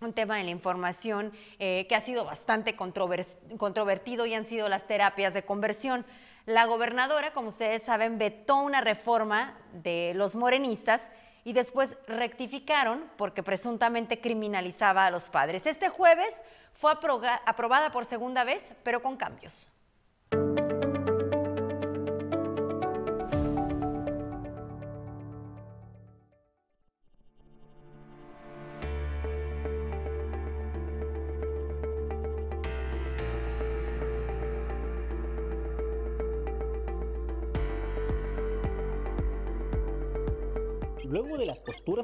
un 0.00 0.14
tema 0.14 0.38
de 0.38 0.44
la 0.44 0.50
información 0.50 1.32
eh, 1.58 1.86
que 1.86 1.96
ha 1.96 2.00
sido 2.00 2.24
bastante 2.24 2.76
controvertido 2.76 4.24
y 4.24 4.32
han 4.32 4.46
sido 4.46 4.70
las 4.70 4.86
terapias 4.86 5.34
de 5.34 5.44
conversión. 5.44 6.06
La 6.48 6.64
gobernadora, 6.64 7.34
como 7.34 7.48
ustedes 7.50 7.82
saben, 7.82 8.16
vetó 8.16 8.56
una 8.56 8.80
reforma 8.80 9.54
de 9.74 10.12
los 10.14 10.34
morenistas 10.34 11.10
y 11.44 11.52
después 11.52 11.98
rectificaron 12.06 13.04
porque 13.18 13.42
presuntamente 13.42 14.22
criminalizaba 14.22 15.04
a 15.04 15.10
los 15.10 15.28
padres. 15.28 15.66
Este 15.66 15.90
jueves 15.90 16.42
fue 16.72 16.90
aprobada 17.44 17.92
por 17.92 18.06
segunda 18.06 18.44
vez, 18.44 18.72
pero 18.82 19.02
con 19.02 19.18
cambios. 19.18 19.68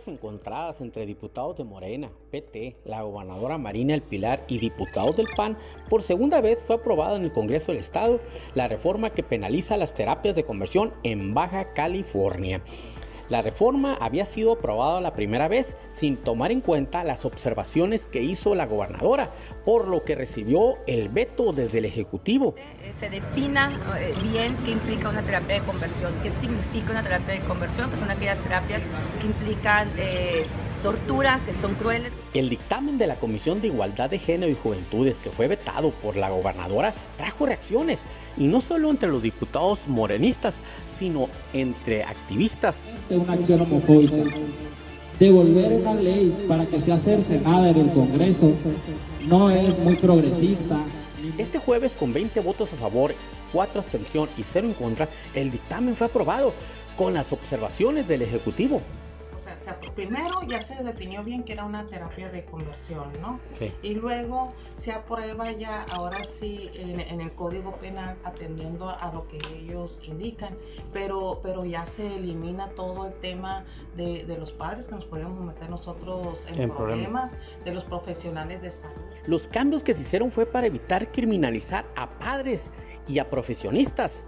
Encontradas 0.09 0.81
entre 0.81 1.07
diputados 1.07 1.57
de 1.57 1.65
Morena, 1.65 2.11
PT, 2.31 2.77
la 2.85 3.03
gobernadora 3.03 3.59
Marina 3.59 3.95
El 3.95 4.03
Pilar 4.03 4.45
y 4.49 4.59
diputados 4.59 5.17
del 5.17 5.27
PAN, 5.37 5.57
por 5.89 6.03
segunda 6.03 6.41
vez 6.41 6.63
fue 6.63 6.77
aprobada 6.77 7.17
en 7.17 7.25
el 7.25 7.33
Congreso 7.33 7.73
del 7.73 7.81
Estado 7.81 8.21
la 8.55 8.69
reforma 8.69 9.11
que 9.11 9.23
penaliza 9.23 9.77
las 9.77 9.95
terapias 9.95 10.37
de 10.37 10.45
conversión 10.45 10.93
en 11.03 11.35
Baja 11.35 11.71
California. 11.71 12.63
La 13.29 13.41
reforma 13.41 13.97
había 14.01 14.25
sido 14.25 14.53
aprobada 14.53 15.01
la 15.01 15.15
primera 15.15 15.49
vez 15.49 15.77
sin 15.89 16.17
tomar 16.17 16.53
en 16.53 16.61
cuenta 16.61 17.05
las 17.05 17.25
observaciones 17.25 18.07
que 18.07 18.23
hizo 18.23 18.55
la 18.55 18.67
gobernadora, 18.67 19.31
por 19.65 19.89
lo 19.89 20.05
que 20.05 20.15
recibió 20.15 20.77
el 20.87 21.09
veto 21.09 21.53
desde 21.53 21.79
el 21.79 21.87
Ejecutivo. 21.87 22.55
Eh, 22.83 22.93
se 22.99 23.09
defina 23.09 23.71
eh, 23.99 24.11
bien 24.31 24.57
qué 24.65 24.73
implica 24.73 25.09
una 25.09 25.23
terapia 25.23 25.61
de 25.61 25.67
conversión, 25.67 26.13
qué 26.23 26.31
significa 26.33 26.93
una 26.93 27.03
terapia 27.03 27.35
de 27.35 27.41
conversión, 27.41 27.91
que 27.91 27.97
son 27.97 28.11
aquellas 28.11 28.39
terapias 28.41 28.83
que 29.21 29.27
implican 29.27 29.91
eh, 29.97 30.45
tortura, 30.85 31.41
que 31.47 31.55
son 31.55 31.75
crueles. 31.77 32.13
El 32.35 32.51
dictamen 32.51 32.99
de 32.99 33.07
la 33.07 33.17
Comisión 33.17 33.63
de 33.63 33.69
Igualdad 33.69 34.11
de 34.11 34.19
Género 34.19 34.53
y 34.53 34.55
Juventudes, 34.55 35.19
que 35.19 35.31
fue 35.31 35.49
vetado 35.49 35.93
por 35.93 36.15
la 36.15 36.29
gobernadora, 36.29 36.95
trajo 37.17 37.47
reacciones, 37.47 38.05
y 38.37 38.49
no 38.49 38.61
solo 38.61 38.91
entre 38.91 39.09
los 39.09 39.23
diputados 39.23 39.89
morenistas, 39.89 40.61
sino 40.85 41.31
entre 41.55 42.05
activistas. 42.05 42.85
Una 43.09 43.33
acción 43.33 43.63
homofóbica. 43.63 44.15
Devolver 45.19 45.73
una 45.73 45.95
ley 45.95 46.45
para 46.47 46.67
que 46.67 46.79
sea 46.81 46.99
cercenada 46.99 47.71
en 47.71 47.77
el 47.79 47.91
Congreso 47.93 48.53
no 49.27 49.51
es 49.51 49.79
muy 49.79 49.97
progresista. 49.97 50.85
Este 51.39 51.59
jueves, 51.59 51.97
con 51.97 52.13
20 52.13 52.41
votos 52.41 52.75
a 52.75 52.77
favor, 52.77 53.15
4 53.55 53.81
abstención 53.81 54.29
y 54.37 54.43
0 54.43 54.67
en 54.67 54.75
contra, 54.75 55.09
el 55.33 55.51
dictamen 55.51 55.97
fue 55.97 56.09
aprobado 56.09 56.53
con 56.97 57.15
las 57.15 57.33
observaciones 57.33 58.07
del 58.07 58.21
Ejecutivo 58.21 58.83
sea, 59.59 59.79
primero 59.95 60.43
ya 60.47 60.61
se 60.63 60.83
definió 60.83 61.23
bien 61.23 61.45
que 61.45 61.53
era 61.53 61.65
una 61.65 61.87
terapia 61.87 62.31
de 62.31 62.45
conversión, 62.45 63.09
¿no? 63.21 63.41
Y 63.83 63.95
luego 63.95 64.53
se 64.75 64.93
aprueba 64.93 65.51
ya, 65.53 65.85
ahora 65.93 66.25
sí, 66.25 66.71
en, 66.75 67.21
el 67.21 67.35
Código 67.35 67.77
Penal, 67.77 68.17
atendiendo 68.25 68.89
a, 68.89 69.13
lo 69.13 69.27
que 69.27 69.39
ellos 69.57 70.01
indican, 70.05 70.57
pero, 70.93 71.41
pero 71.43 71.65
ya 71.65 71.87
se 71.87 72.17
elimina 72.17 72.69
todo 72.71 73.07
el 73.07 73.15
tema 73.15 73.65
de, 73.97 74.25
los 74.39 74.53
padres 74.53 74.89
que 74.89 74.95
nos 74.95 75.05
podíamos 75.05 75.45
meter 75.45 75.71
nosotros 75.71 76.47
en, 76.49 76.71
problemas, 76.71 77.33
de 77.65 77.73
los 77.73 77.85
profesionales 77.85 78.61
de 78.63 78.71
salud. 78.71 79.03
Los 79.27 79.47
cambios 79.47 79.83
que 79.83 79.95
se 79.95 80.03
hicieron 80.03 80.31
fue 80.31 80.47
para 80.47 80.67
evitar 80.67 81.11
criminalizar 81.13 81.87
a 81.97 82.19
padres 82.19 82.71
y 83.07 83.19
a 83.19 83.31
profesionistas 83.31 84.27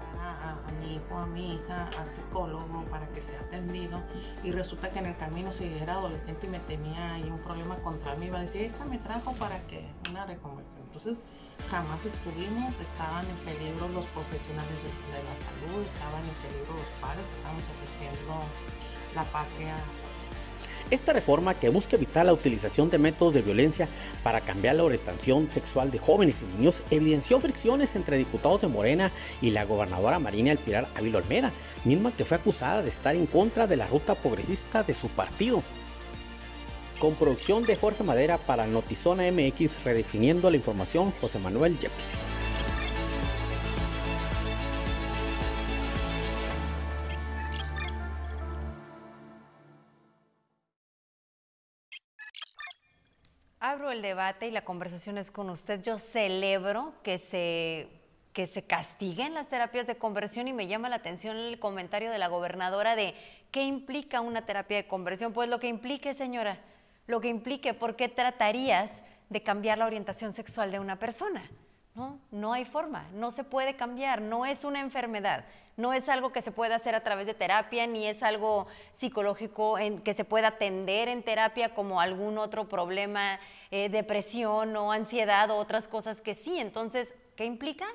hijo, 0.96 1.18
a 1.18 1.26
mi 1.26 1.54
hija, 1.54 1.88
al 1.98 2.10
psicólogo 2.10 2.84
para 2.90 3.08
que 3.08 3.22
sea 3.22 3.40
atendido 3.40 4.02
y 4.42 4.50
resulta 4.50 4.90
que 4.90 4.98
en 5.06 5.12
el 5.12 5.16
camino 5.16 5.52
si 5.52 5.64
era 5.64 5.94
adolescente 5.94 6.46
y 6.46 6.50
me 6.50 6.58
tenía 6.60 7.14
ahí 7.14 7.30
un 7.30 7.38
problema 7.38 7.76
contra 7.76 8.16
mí, 8.16 8.26
iba 8.26 8.38
a 8.38 8.42
decir, 8.42 8.62
esta 8.62 8.84
me 8.84 8.98
trajo 8.98 9.32
para 9.34 9.60
que 9.66 9.86
una 10.10 10.26
reconversión. 10.26 10.82
Entonces 10.82 11.22
jamás 11.70 12.04
estuvimos, 12.04 12.78
estaban 12.80 13.24
en 13.26 13.36
peligro 13.38 13.88
los 13.88 14.06
profesionales 14.06 14.76
de, 14.82 15.22
la 15.22 15.36
salud, 15.36 15.82
estaban 15.86 16.22
en 16.24 16.34
peligro 16.42 16.74
los 16.74 16.88
padres 17.00 17.24
que 17.26 17.32
estábamos 17.32 17.64
ejerciendo 17.64 18.34
la 19.14 19.24
patria 19.32 19.74
esta 20.90 21.12
reforma 21.12 21.54
que 21.54 21.68
busca 21.68 21.96
evitar 21.96 22.26
la 22.26 22.32
utilización 22.32 22.90
de 22.90 22.98
métodos 22.98 23.34
de 23.34 23.42
violencia 23.42 23.88
para 24.22 24.40
cambiar 24.40 24.76
la 24.76 24.84
orientación 24.84 25.48
sexual 25.50 25.90
de 25.90 25.98
jóvenes 25.98 26.42
y 26.42 26.56
niños 26.56 26.82
evidenció 26.90 27.40
fricciones 27.40 27.96
entre 27.96 28.16
diputados 28.16 28.60
de 28.60 28.68
Morena 28.68 29.10
y 29.40 29.50
la 29.50 29.64
gobernadora 29.64 30.18
Marina 30.18 30.52
El 30.52 30.58
Pilar 30.58 30.88
Ávila 30.94 31.18
Olmeda, 31.18 31.52
misma 31.84 32.12
que 32.12 32.24
fue 32.24 32.36
acusada 32.36 32.82
de 32.82 32.88
estar 32.88 33.16
en 33.16 33.26
contra 33.26 33.66
de 33.66 33.76
la 33.76 33.86
ruta 33.86 34.14
progresista 34.14 34.82
de 34.82 34.94
su 34.94 35.08
partido. 35.08 35.62
Con 36.98 37.14
producción 37.14 37.64
de 37.64 37.76
Jorge 37.76 38.04
Madera 38.04 38.38
para 38.38 38.66
Notizona 38.66 39.30
MX, 39.30 39.84
redefiniendo 39.84 40.50
la 40.50 40.56
información, 40.56 41.12
José 41.20 41.38
Manuel 41.38 41.78
Yepes. 41.78 42.20
Abro 53.68 53.90
el 53.90 54.00
debate 54.00 54.46
y 54.46 54.52
la 54.52 54.62
conversación 54.62 55.18
es 55.18 55.32
con 55.32 55.50
usted. 55.50 55.82
Yo 55.82 55.98
celebro 55.98 56.94
que 57.02 57.18
se, 57.18 57.88
que 58.32 58.46
se 58.46 58.62
castiguen 58.62 59.34
las 59.34 59.48
terapias 59.48 59.88
de 59.88 59.96
conversión 59.96 60.46
y 60.46 60.52
me 60.52 60.68
llama 60.68 60.88
la 60.88 60.94
atención 60.94 61.36
el 61.36 61.58
comentario 61.58 62.12
de 62.12 62.18
la 62.18 62.28
gobernadora 62.28 62.94
de 62.94 63.16
qué 63.50 63.64
implica 63.64 64.20
una 64.20 64.46
terapia 64.46 64.76
de 64.76 64.86
conversión. 64.86 65.32
Pues 65.32 65.50
lo 65.50 65.58
que 65.58 65.66
implique, 65.66 66.14
señora, 66.14 66.60
lo 67.08 67.20
que 67.20 67.26
implique, 67.26 67.74
¿por 67.74 67.96
qué 67.96 68.08
tratarías 68.08 69.02
de 69.30 69.42
cambiar 69.42 69.78
la 69.78 69.86
orientación 69.86 70.32
sexual 70.32 70.70
de 70.70 70.78
una 70.78 71.00
persona? 71.00 71.42
No, 71.96 72.18
no 72.30 72.52
hay 72.52 72.66
forma, 72.66 73.08
no 73.14 73.30
se 73.30 73.42
puede 73.42 73.74
cambiar, 73.74 74.20
no 74.20 74.44
es 74.44 74.64
una 74.64 74.80
enfermedad, 74.82 75.46
no 75.78 75.94
es 75.94 76.10
algo 76.10 76.30
que 76.30 76.42
se 76.42 76.52
pueda 76.52 76.74
hacer 76.74 76.94
a 76.94 77.02
través 77.02 77.26
de 77.26 77.32
terapia, 77.32 77.86
ni 77.86 78.06
es 78.06 78.22
algo 78.22 78.66
psicológico 78.92 79.78
en, 79.78 80.02
que 80.02 80.12
se 80.12 80.26
pueda 80.26 80.48
atender 80.48 81.08
en 81.08 81.22
terapia 81.22 81.74
como 81.74 81.98
algún 81.98 82.36
otro 82.36 82.68
problema, 82.68 83.40
eh, 83.70 83.88
depresión 83.88 84.76
o 84.76 84.92
ansiedad 84.92 85.50
o 85.50 85.56
otras 85.56 85.88
cosas 85.88 86.20
que 86.20 86.34
sí. 86.34 86.58
Entonces, 86.58 87.14
¿qué 87.34 87.46
implica? 87.46 87.86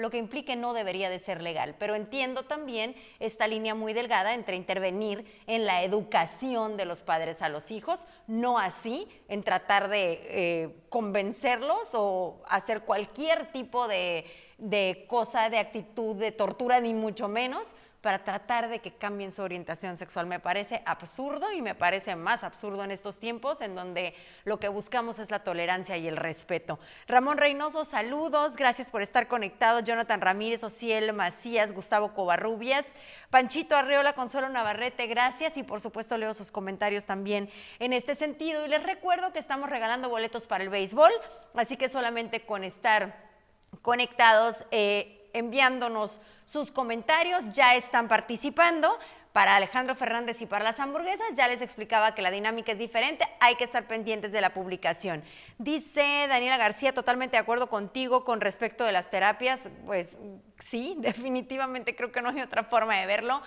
Lo 0.00 0.10
que 0.10 0.18
implique 0.18 0.56
no 0.56 0.72
debería 0.72 1.10
de 1.10 1.18
ser 1.18 1.42
legal. 1.42 1.76
Pero 1.78 1.94
entiendo 1.94 2.44
también 2.44 2.94
esta 3.18 3.46
línea 3.46 3.74
muy 3.74 3.92
delgada 3.92 4.34
entre 4.34 4.56
intervenir 4.56 5.24
en 5.46 5.66
la 5.66 5.82
educación 5.82 6.76
de 6.76 6.86
los 6.86 7.02
padres 7.02 7.42
a 7.42 7.48
los 7.48 7.70
hijos, 7.70 8.06
no 8.26 8.58
así 8.58 9.08
en 9.28 9.42
tratar 9.42 9.88
de 9.88 10.20
eh, 10.24 10.74
convencerlos 10.88 11.90
o 11.94 12.42
hacer 12.48 12.82
cualquier 12.82 13.52
tipo 13.52 13.88
de, 13.88 14.24
de 14.58 15.04
cosa, 15.08 15.50
de 15.50 15.58
actitud, 15.58 16.16
de 16.16 16.32
tortura, 16.32 16.80
ni 16.80 16.94
mucho 16.94 17.28
menos, 17.28 17.74
para 18.00 18.24
tratar 18.24 18.68
de 18.68 18.78
que 18.78 18.92
cambien 18.92 19.30
su 19.30 19.42
orientación 19.42 19.96
sexual. 19.98 20.26
Me 20.26 20.40
parece 20.40 20.82
absurdo 20.86 21.52
y 21.52 21.60
me 21.60 21.74
parece 21.74 22.16
más 22.16 22.44
absurdo 22.44 22.82
en 22.82 22.90
estos 22.90 23.18
tiempos 23.18 23.60
en 23.60 23.74
donde 23.74 24.14
lo 24.44 24.58
que 24.58 24.68
buscamos 24.68 25.18
es 25.18 25.30
la 25.30 25.44
tolerancia 25.44 25.96
y 25.98 26.08
el 26.08 26.16
respeto. 26.16 26.78
Ramón 27.06 27.36
Reynoso, 27.36 27.84
saludos, 27.84 28.56
gracias 28.56 28.90
por 28.90 29.02
estar 29.02 29.28
conectado. 29.28 29.80
Jonathan 29.80 30.20
Ramírez, 30.20 30.64
Ociel 30.64 31.12
Macías, 31.12 31.72
Gustavo 31.72 32.14
Covarrubias, 32.14 32.94
Panchito 33.28 33.76
Arreola, 33.76 34.14
Consuelo 34.14 34.48
Navarrete, 34.48 35.06
gracias 35.06 35.56
y 35.58 35.62
por 35.62 35.80
supuesto 35.80 36.16
leo 36.16 36.32
sus 36.32 36.50
comentarios 36.50 37.04
también 37.04 37.50
en 37.78 37.92
este 37.92 38.14
sentido. 38.14 38.64
Y 38.64 38.68
les 38.68 38.82
recuerdo 38.82 39.32
que 39.32 39.38
estamos 39.38 39.68
regalando 39.68 40.08
boletos 40.08 40.46
para 40.46 40.64
el 40.64 40.70
béisbol, 40.70 41.12
así 41.54 41.76
que 41.76 41.90
solamente 41.90 42.46
con 42.46 42.64
estar 42.64 43.28
conectados. 43.82 44.64
Eh, 44.70 45.19
enviándonos 45.32 46.20
sus 46.44 46.70
comentarios, 46.70 47.52
ya 47.52 47.74
están 47.74 48.08
participando. 48.08 48.98
Para 49.32 49.54
Alejandro 49.54 49.94
Fernández 49.94 50.42
y 50.42 50.46
para 50.46 50.64
las 50.64 50.80
hamburguesas, 50.80 51.36
ya 51.36 51.46
les 51.46 51.60
explicaba 51.60 52.16
que 52.16 52.22
la 52.22 52.32
dinámica 52.32 52.72
es 52.72 52.78
diferente, 52.78 53.24
hay 53.38 53.54
que 53.54 53.62
estar 53.62 53.86
pendientes 53.86 54.32
de 54.32 54.40
la 54.40 54.52
publicación. 54.52 55.22
Dice 55.56 56.26
Daniela 56.28 56.56
García, 56.56 56.92
totalmente 56.92 57.36
de 57.36 57.42
acuerdo 57.42 57.68
contigo 57.68 58.24
con 58.24 58.40
respecto 58.40 58.84
de 58.84 58.90
las 58.90 59.08
terapias, 59.08 59.68
pues 59.86 60.16
sí, 60.58 60.96
definitivamente 60.98 61.94
creo 61.94 62.10
que 62.10 62.22
no 62.22 62.30
hay 62.30 62.40
otra 62.40 62.64
forma 62.64 62.96
de 62.96 63.06
verlo. 63.06 63.40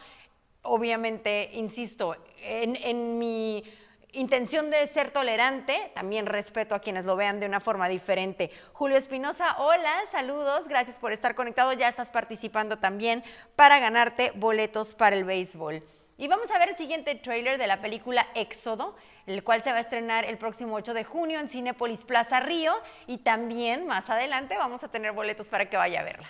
Obviamente, 0.61 1.49
insisto, 1.51 2.15
en, 2.37 2.77
en 2.77 3.19
mi 3.19 3.65
intención 4.13 4.69
de 4.69 4.85
ser 4.87 5.11
tolerante, 5.11 5.91
también 5.95 6.25
respeto 6.25 6.75
a 6.75 6.79
quienes 6.79 7.05
lo 7.05 7.15
vean 7.15 7.39
de 7.39 7.47
una 7.47 7.59
forma 7.59 7.89
diferente. 7.89 8.51
Julio 8.71 8.97
Espinosa, 8.97 9.55
hola, 9.57 9.93
saludos, 10.11 10.67
gracias 10.67 10.99
por 10.99 11.11
estar 11.11 11.35
conectado, 11.35 11.73
ya 11.73 11.89
estás 11.89 12.11
participando 12.11 12.77
también 12.77 13.23
para 13.55 13.79
ganarte 13.79 14.31
boletos 14.35 14.93
para 14.93 15.15
el 15.15 15.23
béisbol. 15.23 15.83
Y 16.17 16.27
vamos 16.27 16.51
a 16.51 16.59
ver 16.59 16.69
el 16.69 16.77
siguiente 16.77 17.15
trailer 17.15 17.57
de 17.57 17.65
la 17.65 17.81
película 17.81 18.27
Éxodo, 18.35 18.95
el 19.25 19.43
cual 19.43 19.63
se 19.63 19.71
va 19.71 19.77
a 19.77 19.81
estrenar 19.81 20.25
el 20.25 20.37
próximo 20.37 20.75
8 20.75 20.93
de 20.93 21.03
junio 21.03 21.39
en 21.39 21.49
Cinepolis 21.49 22.05
Plaza 22.05 22.39
Río 22.39 22.73
y 23.07 23.17
también 23.17 23.87
más 23.87 24.09
adelante 24.11 24.55
vamos 24.57 24.83
a 24.83 24.89
tener 24.89 25.11
boletos 25.11 25.47
para 25.47 25.69
que 25.69 25.77
vaya 25.77 26.01
a 26.01 26.03
verla. 26.03 26.29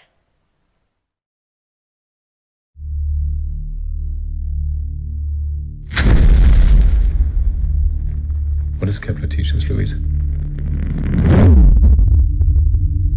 What 8.78 8.88
does 8.88 9.00
Kepler 9.00 9.28
teach 9.28 9.54
us, 9.54 9.68
Louise? 9.70 9.96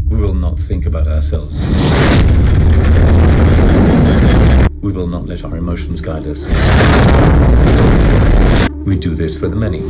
We 0.09 0.16
will 0.16 0.35
not 0.35 0.59
think 0.61 0.87
about 0.87 1.09
ourselves. 1.09 1.61
We 4.81 4.92
will 4.92 5.09
not 5.09 5.27
let 5.27 5.45
our 5.45 5.57
emotions 5.57 6.01
guide 6.01 6.27
us. 6.27 6.47
We 8.87 8.97
do 8.97 9.14
this 9.14 9.37
for 9.37 9.49
the 9.49 9.57
many. 9.57 9.83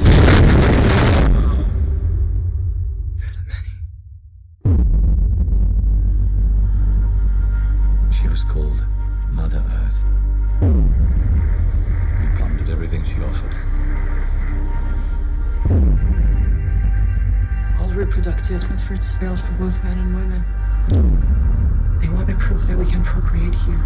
Failed 19.21 19.41
for 19.41 19.53
both 19.53 19.83
men 19.83 19.99
and 19.99 20.15
women. 20.15 20.45
They 22.01 22.09
want 22.09 22.29
to 22.29 22.35
prove 22.37 22.67
that 22.67 22.77
we 22.77 22.85
can 22.85 23.03
procreate 23.03 23.55
here. 23.55 23.81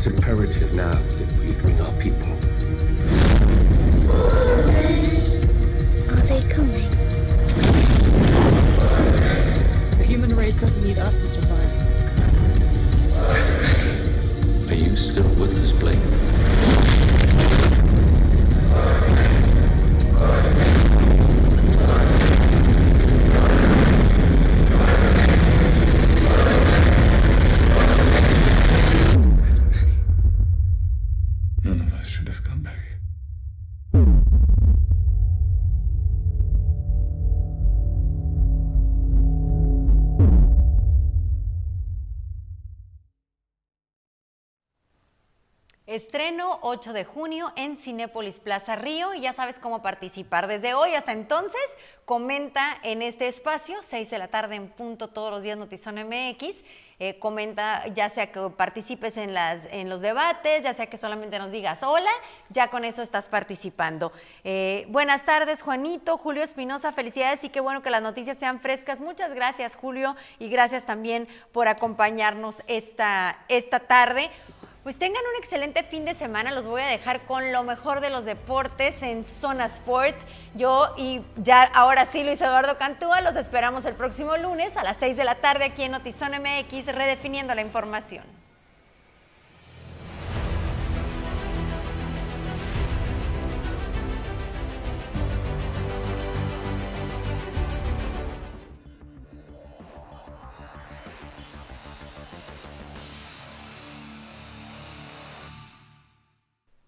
It's 0.00 0.06
imperative 0.06 0.72
now 0.72 0.94
that 0.94 1.32
we 1.38 1.52
bring 1.52 1.78
our 1.78 1.92
people. 2.00 2.32
Are 6.08 6.22
they 6.22 6.42
coming? 6.48 6.90
The 9.98 10.04
human 10.06 10.34
race 10.34 10.56
doesn't 10.56 10.82
need 10.82 10.96
us 10.96 11.20
to 11.20 11.28
survive. 11.28 11.70
Are 14.70 14.74
you 14.74 14.96
still 14.96 15.28
with 15.34 15.54
us, 15.62 15.72
Blake? 15.72 16.79
8 46.70 46.92
de 46.92 47.04
junio 47.04 47.52
en 47.56 47.76
Cinépolis 47.76 48.38
Plaza 48.38 48.76
Río 48.76 49.12
y 49.14 49.22
ya 49.22 49.32
sabes 49.32 49.58
cómo 49.58 49.82
participar. 49.82 50.46
Desde 50.46 50.72
hoy 50.72 50.94
hasta 50.94 51.10
entonces, 51.10 51.60
comenta 52.04 52.78
en 52.84 53.02
este 53.02 53.26
espacio, 53.26 53.78
6 53.82 54.08
de 54.08 54.18
la 54.18 54.28
tarde 54.28 54.54
en 54.54 54.68
punto 54.68 55.08
todos 55.08 55.32
los 55.32 55.42
días 55.42 55.58
Notizón 55.58 55.96
MX. 55.96 56.62
Eh, 57.02 57.18
comenta 57.18 57.86
ya 57.88 58.10
sea 58.10 58.30
que 58.30 58.50
participes 58.50 59.16
en, 59.16 59.32
las, 59.32 59.64
en 59.70 59.88
los 59.88 60.02
debates, 60.02 60.62
ya 60.62 60.74
sea 60.74 60.86
que 60.86 60.98
solamente 60.98 61.38
nos 61.38 61.50
digas 61.50 61.82
hola, 61.82 62.10
ya 62.50 62.68
con 62.68 62.84
eso 62.84 63.00
estás 63.00 63.28
participando. 63.28 64.12
Eh, 64.44 64.84
buenas 64.90 65.24
tardes, 65.24 65.62
Juanito, 65.62 66.18
Julio 66.18 66.42
Espinosa, 66.42 66.92
felicidades 66.92 67.42
y 67.42 67.48
qué 67.48 67.60
bueno 67.60 67.80
que 67.80 67.90
las 67.90 68.02
noticias 68.02 68.36
sean 68.36 68.60
frescas. 68.60 69.00
Muchas 69.00 69.34
gracias, 69.34 69.76
Julio, 69.76 70.14
y 70.38 70.50
gracias 70.50 70.84
también 70.84 71.26
por 71.52 71.68
acompañarnos 71.68 72.62
esta, 72.66 73.38
esta 73.48 73.80
tarde. 73.80 74.30
Pues 74.82 74.98
tengan 74.98 75.22
un 75.34 75.38
excelente 75.38 75.82
fin 75.82 76.06
de 76.06 76.14
semana. 76.14 76.50
Los 76.52 76.66
voy 76.66 76.80
a 76.80 76.86
dejar 76.86 77.26
con 77.26 77.52
lo 77.52 77.62
mejor 77.64 78.00
de 78.00 78.08
los 78.08 78.24
deportes 78.24 79.02
en 79.02 79.24
Zona 79.24 79.66
Sport. 79.66 80.16
Yo 80.54 80.94
y 80.96 81.20
ya 81.36 81.64
ahora 81.74 82.06
sí, 82.06 82.24
Luis 82.24 82.40
Eduardo 82.40 82.78
Cantúa, 82.78 83.20
los 83.20 83.36
esperamos 83.36 83.84
el 83.84 83.94
próximo 83.94 84.38
lunes 84.38 84.78
a 84.78 84.82
las 84.82 84.96
6 84.96 85.18
de 85.18 85.24
la 85.24 85.34
tarde 85.34 85.64
aquí 85.64 85.82
en 85.82 85.92
Notizón 85.92 86.32
MX, 86.32 86.86
redefiniendo 86.86 87.54
la 87.54 87.60
información. 87.60 88.39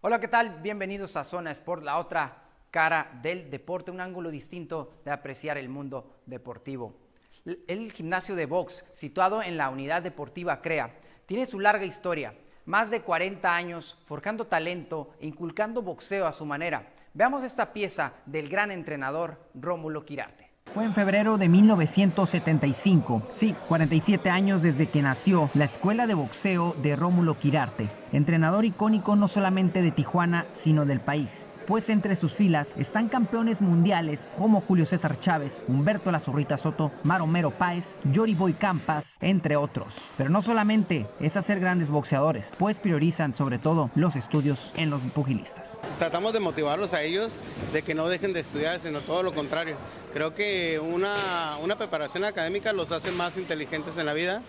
Hola, 0.04 0.18
¿qué 0.18 0.26
tal? 0.26 0.60
Bienvenidos 0.62 1.14
a 1.14 1.22
Zona 1.22 1.52
Sport, 1.52 1.84
la 1.84 1.98
otra 1.98 2.42
cara 2.72 3.08
del 3.22 3.48
deporte, 3.50 3.92
un 3.92 4.00
ángulo 4.00 4.32
distinto 4.32 4.94
de 5.04 5.12
apreciar 5.12 5.58
el 5.58 5.68
mundo 5.68 6.16
deportivo. 6.26 6.96
El 7.68 7.92
gimnasio 7.92 8.34
de 8.34 8.46
box, 8.46 8.84
situado 8.90 9.44
en 9.44 9.56
la 9.56 9.70
unidad 9.70 10.02
deportiva 10.02 10.60
CREA, 10.60 10.92
tiene 11.24 11.46
su 11.46 11.60
larga 11.60 11.84
historia, 11.84 12.34
más 12.64 12.90
de 12.90 13.02
40 13.02 13.54
años 13.54 13.96
forjando 14.04 14.48
talento 14.48 15.12
e 15.20 15.28
inculcando 15.28 15.82
boxeo 15.82 16.26
a 16.26 16.32
su 16.32 16.44
manera. 16.46 16.92
Veamos 17.14 17.44
esta 17.44 17.72
pieza 17.72 18.12
del 18.26 18.48
gran 18.48 18.72
entrenador 18.72 19.38
Rómulo 19.54 20.04
Quirarte. 20.04 20.51
Fue 20.66 20.84
en 20.84 20.94
febrero 20.94 21.36
de 21.36 21.50
1975, 21.50 23.22
sí, 23.30 23.54
47 23.68 24.30
años 24.30 24.62
desde 24.62 24.88
que 24.88 25.02
nació 25.02 25.50
la 25.52 25.66
Escuela 25.66 26.06
de 26.06 26.14
Boxeo 26.14 26.74
de 26.82 26.96
Rómulo 26.96 27.38
Quirarte, 27.38 27.90
entrenador 28.10 28.64
icónico 28.64 29.14
no 29.14 29.28
solamente 29.28 29.82
de 29.82 29.90
Tijuana, 29.90 30.46
sino 30.52 30.86
del 30.86 31.00
país. 31.00 31.46
Pues 31.66 31.88
entre 31.90 32.16
sus 32.16 32.34
filas 32.34 32.68
están 32.76 33.08
campeones 33.08 33.62
mundiales 33.62 34.28
como 34.36 34.60
Julio 34.60 34.84
César 34.84 35.20
Chávez, 35.20 35.64
Humberto 35.68 36.10
La 36.10 36.18
Zorrita 36.18 36.58
Soto, 36.58 36.90
Maromero 37.04 37.52
Páez, 37.52 37.98
Yori 38.10 38.34
Boy 38.34 38.54
Campas, 38.54 39.16
entre 39.20 39.56
otros. 39.56 39.94
Pero 40.16 40.28
no 40.28 40.42
solamente 40.42 41.06
es 41.20 41.36
hacer 41.36 41.60
grandes 41.60 41.88
boxeadores, 41.88 42.52
pues 42.58 42.80
priorizan 42.80 43.34
sobre 43.34 43.58
todo 43.58 43.90
los 43.94 44.16
estudios 44.16 44.72
en 44.76 44.90
los 44.90 45.02
pugilistas. 45.02 45.80
Tratamos 45.98 46.32
de 46.32 46.40
motivarlos 46.40 46.94
a 46.94 47.02
ellos 47.02 47.32
de 47.72 47.82
que 47.82 47.94
no 47.94 48.08
dejen 48.08 48.32
de 48.32 48.40
estudiar, 48.40 48.80
sino 48.80 49.00
todo 49.00 49.22
lo 49.22 49.32
contrario. 49.32 49.76
Creo 50.12 50.34
que 50.34 50.80
una, 50.80 51.58
una 51.62 51.76
preparación 51.76 52.24
académica 52.24 52.72
los 52.72 52.90
hace 52.90 53.12
más 53.12 53.38
inteligentes 53.38 53.96
en 53.98 54.06
la 54.06 54.14
vida, 54.14 54.42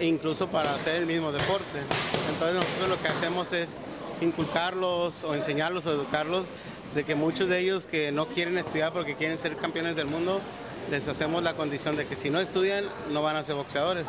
incluso 0.00 0.48
para 0.48 0.74
hacer 0.74 0.96
el 0.96 1.06
mismo 1.06 1.30
deporte. 1.30 1.78
Entonces 2.32 2.56
nosotros 2.56 2.88
lo 2.88 3.00
que 3.00 3.08
hacemos 3.08 3.52
es 3.52 3.70
inculcarlos 4.20 5.14
o 5.24 5.34
enseñarlos 5.34 5.86
o 5.86 5.92
educarlos 5.92 6.46
de 6.94 7.04
que 7.04 7.14
muchos 7.14 7.48
de 7.48 7.58
ellos 7.60 7.84
que 7.86 8.12
no 8.12 8.26
quieren 8.26 8.56
estudiar 8.58 8.92
porque 8.92 9.14
quieren 9.16 9.38
ser 9.38 9.56
campeones 9.56 9.96
del 9.96 10.06
mundo, 10.06 10.40
les 10.90 11.06
hacemos 11.08 11.42
la 11.42 11.54
condición 11.54 11.96
de 11.96 12.06
que 12.06 12.14
si 12.16 12.30
no 12.30 12.38
estudian 12.40 12.84
no 13.10 13.20
van 13.22 13.34
a 13.36 13.42
ser 13.42 13.56
boxeadores 13.56 14.06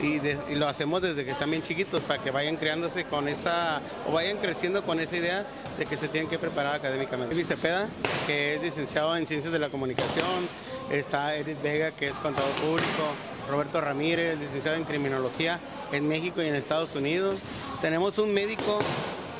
y, 0.00 0.20
de- 0.20 0.38
y 0.48 0.54
lo 0.54 0.68
hacemos 0.68 1.02
desde 1.02 1.24
que 1.24 1.32
están 1.32 1.50
bien 1.50 1.62
chiquitos 1.62 2.00
para 2.02 2.22
que 2.22 2.30
vayan 2.30 2.56
creándose 2.56 3.04
con 3.04 3.26
esa 3.28 3.80
o 4.08 4.12
vayan 4.12 4.36
creciendo 4.38 4.84
con 4.84 5.00
esa 5.00 5.16
idea 5.16 5.44
de 5.76 5.86
que 5.86 5.96
se 5.96 6.06
tienen 6.08 6.30
que 6.30 6.38
preparar 6.38 6.74
académicamente. 6.76 7.34
Luis 7.34 7.48
Cepeda, 7.48 7.88
que 8.26 8.54
es 8.54 8.62
licenciado 8.62 9.16
en 9.16 9.26
Ciencias 9.26 9.52
de 9.52 9.58
la 9.58 9.70
Comunicación, 9.70 10.48
está 10.90 11.36
Edith 11.36 11.60
Vega, 11.62 11.90
que 11.90 12.06
es 12.06 12.14
contador 12.14 12.50
público, 12.52 13.02
Roberto 13.50 13.80
Ramírez, 13.80 14.38
licenciado 14.38 14.76
en 14.76 14.84
Criminología 14.84 15.58
en 15.92 16.06
México 16.08 16.40
y 16.42 16.46
en 16.46 16.54
Estados 16.54 16.94
Unidos. 16.94 17.40
Tenemos 17.80 18.18
un 18.18 18.32
médico 18.32 18.78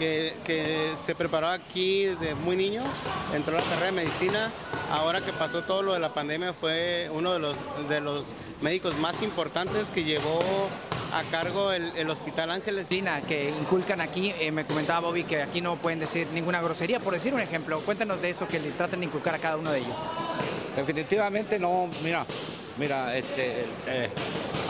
que, 0.00 0.32
que 0.46 0.94
se 1.04 1.14
preparó 1.14 1.48
aquí 1.48 2.06
de 2.06 2.34
muy 2.34 2.56
niño, 2.56 2.82
entró 3.34 3.56
a 3.56 3.60
la 3.60 3.66
carrera 3.66 3.86
de 3.86 3.92
medicina, 3.92 4.50
ahora 4.90 5.20
que 5.20 5.32
pasó 5.32 5.62
todo 5.62 5.82
lo 5.82 5.92
de 5.92 6.00
la 6.00 6.08
pandemia 6.08 6.54
fue 6.54 7.10
uno 7.12 7.34
de 7.34 7.38
los, 7.38 7.56
de 7.88 8.00
los 8.00 8.24
médicos 8.62 8.96
más 8.98 9.22
importantes 9.22 9.90
que 9.90 10.02
llevó 10.02 10.40
a 11.12 11.22
cargo 11.30 11.70
el, 11.72 11.92
el 11.96 12.08
Hospital 12.08 12.50
Ángeles. 12.50 12.88
Disciplina 12.88 13.20
que 13.20 13.50
inculcan 13.50 14.00
aquí, 14.00 14.32
eh, 14.40 14.50
me 14.50 14.64
comentaba 14.64 15.00
Bobby 15.00 15.24
que 15.24 15.42
aquí 15.42 15.60
no 15.60 15.76
pueden 15.76 16.00
decir 16.00 16.26
ninguna 16.32 16.62
grosería, 16.62 16.98
por 16.98 17.12
decir 17.12 17.34
un 17.34 17.40
ejemplo, 17.40 17.80
cuéntanos 17.80 18.22
de 18.22 18.30
eso 18.30 18.48
que 18.48 18.58
le 18.58 18.70
tratan 18.70 19.00
de 19.00 19.06
inculcar 19.06 19.34
a 19.34 19.38
cada 19.38 19.58
uno 19.58 19.70
de 19.70 19.80
ellos. 19.80 19.96
Definitivamente 20.76 21.58
no, 21.58 21.90
mira, 22.02 22.24
mira, 22.78 23.14
este, 23.14 23.66
eh, 23.86 24.08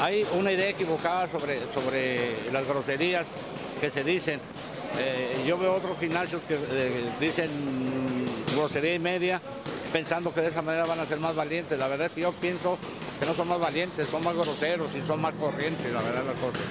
hay 0.01 0.27
una 0.37 0.51
idea 0.51 0.71
equivocada 0.71 1.29
sobre, 1.29 1.61
sobre 1.73 2.51
las 2.53 2.67
groserías 2.67 3.27
que 3.81 3.91
se 3.91 4.03
dicen. 4.03 4.41
Eh, 4.99 5.45
yo 5.47 5.59
veo 5.59 5.75
otros 5.75 5.99
gimnasios 5.99 6.43
que 6.45 6.55
eh, 6.55 7.05
dicen 7.21 7.51
grosería 8.55 8.95
y 8.95 8.99
media, 8.99 9.41
pensando 9.93 10.33
que 10.35 10.41
de 10.41 10.49
esa 10.49 10.63
manera 10.63 10.85
van 10.85 11.01
a 11.01 11.07
ser 11.07 11.19
más 11.19 11.35
valientes. 11.35 11.79
La 11.79 11.89
verdad 11.89 12.07
es 12.07 12.13
que 12.13 12.23
yo 12.23 12.33
pienso 12.33 12.79
que 13.19 13.27
no 13.27 13.35
son 13.35 13.49
más 13.49 13.61
valientes, 13.61 14.09
son 14.09 14.25
más 14.25 14.35
groseros 14.35 14.95
y 14.95 15.01
son 15.07 15.21
más 15.21 15.35
corrientes, 15.35 15.93
la 15.93 16.03
verdad 16.03 16.25
las 16.27 16.39
cosas. 16.39 16.63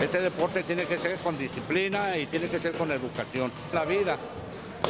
Este 0.00 0.20
deporte 0.20 0.62
tiene 0.62 0.84
que 0.84 0.98
ser 0.98 1.16
con 1.18 1.38
disciplina 1.38 2.16
y 2.18 2.26
tiene 2.26 2.48
que 2.48 2.58
ser 2.58 2.72
con 2.72 2.90
educación. 2.90 3.52
La 3.72 3.84
vida, 3.84 4.16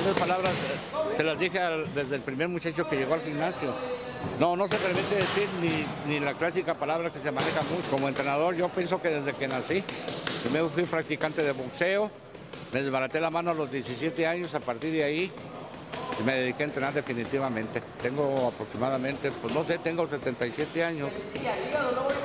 esas 0.00 0.18
palabras 0.18 0.52
eh, 0.52 1.16
se 1.16 1.22
las 1.22 1.38
dije 1.38 1.60
desde 1.94 2.16
el 2.16 2.22
primer 2.22 2.48
muchacho 2.48 2.88
que 2.88 2.96
llegó 2.96 3.14
al 3.14 3.20
gimnasio. 3.20 3.74
No, 4.38 4.56
no 4.56 4.68
se 4.68 4.76
permite 4.76 5.16
decir 5.16 5.48
ni, 5.60 5.84
ni 6.12 6.20
la 6.20 6.34
clásica 6.34 6.74
palabra 6.74 7.12
que 7.12 7.18
se 7.20 7.30
maneja 7.30 7.62
mucho. 7.62 7.90
Como 7.90 8.08
entrenador, 8.08 8.54
yo 8.54 8.68
pienso 8.68 9.02
que 9.02 9.08
desde 9.08 9.34
que 9.34 9.48
nací, 9.48 9.82
primero 10.42 10.70
fui 10.70 10.84
practicante 10.84 11.42
de 11.42 11.52
boxeo, 11.52 12.10
me 12.72 12.82
desbaraté 12.82 13.20
la 13.20 13.30
mano 13.30 13.50
a 13.50 13.54
los 13.54 13.70
17 13.70 14.26
años, 14.26 14.54
a 14.54 14.60
partir 14.60 14.92
de 14.92 15.04
ahí 15.04 15.30
me 16.24 16.34
dediqué 16.34 16.62
a 16.62 16.66
entrenar 16.66 16.92
definitivamente. 16.92 17.82
Tengo 18.00 18.48
aproximadamente, 18.48 19.30
pues 19.32 19.52
no 19.54 19.64
sé, 19.64 19.78
tengo 19.78 20.06
77 20.06 20.84
años, 20.84 21.10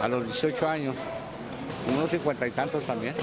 a 0.02 0.08
los 0.08 0.26
18 0.26 0.68
años, 0.68 0.96
unos 1.96 2.12
50 2.12 2.48
y 2.48 2.52
tantos 2.52 2.84
también. 2.84 3.16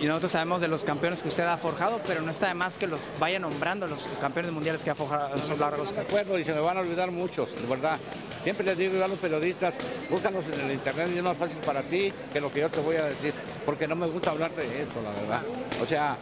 Y 0.00 0.06
nosotros 0.06 0.32
sabemos 0.32 0.60
de 0.60 0.68
los 0.68 0.84
campeones 0.84 1.22
que 1.22 1.28
usted 1.28 1.44
ha 1.44 1.56
forjado, 1.56 2.00
pero 2.06 2.22
no 2.22 2.30
está 2.30 2.48
de 2.48 2.54
más 2.54 2.78
que 2.78 2.86
los 2.86 3.00
vaya 3.18 3.38
nombrando 3.38 3.86
los 3.86 4.04
campeones 4.20 4.52
mundiales 4.52 4.82
que 4.82 4.90
ha 4.90 4.94
forjado 4.94 5.36
los 5.36 5.92
Me 5.92 6.00
acuerdo 6.00 6.38
y 6.38 6.44
se 6.44 6.52
me 6.52 6.60
van 6.60 6.76
a 6.76 6.80
olvidar 6.80 7.10
muchos, 7.10 7.54
de 7.54 7.66
verdad. 7.66 7.98
Siempre 8.44 8.66
les 8.66 8.78
digo 8.78 9.02
a 9.02 9.08
los 9.08 9.18
periodistas, 9.18 9.76
búscanos 10.10 10.44
en 10.52 10.60
el 10.60 10.72
internet 10.72 11.10
y 11.14 11.18
es 11.18 11.22
más 11.22 11.36
fácil 11.36 11.58
para 11.58 11.82
ti 11.82 12.12
que 12.32 12.40
lo 12.40 12.52
que 12.52 12.60
yo 12.60 12.68
te 12.68 12.80
voy 12.80 12.96
a 12.96 13.04
decir, 13.04 13.32
porque 13.64 13.86
no 13.86 13.96
me 13.96 14.06
gusta 14.06 14.30
hablar 14.30 14.50
de 14.52 14.82
eso, 14.82 15.00
la 15.02 15.10
verdad. 15.10 15.42
O 15.82 15.86
sea, 15.86 16.16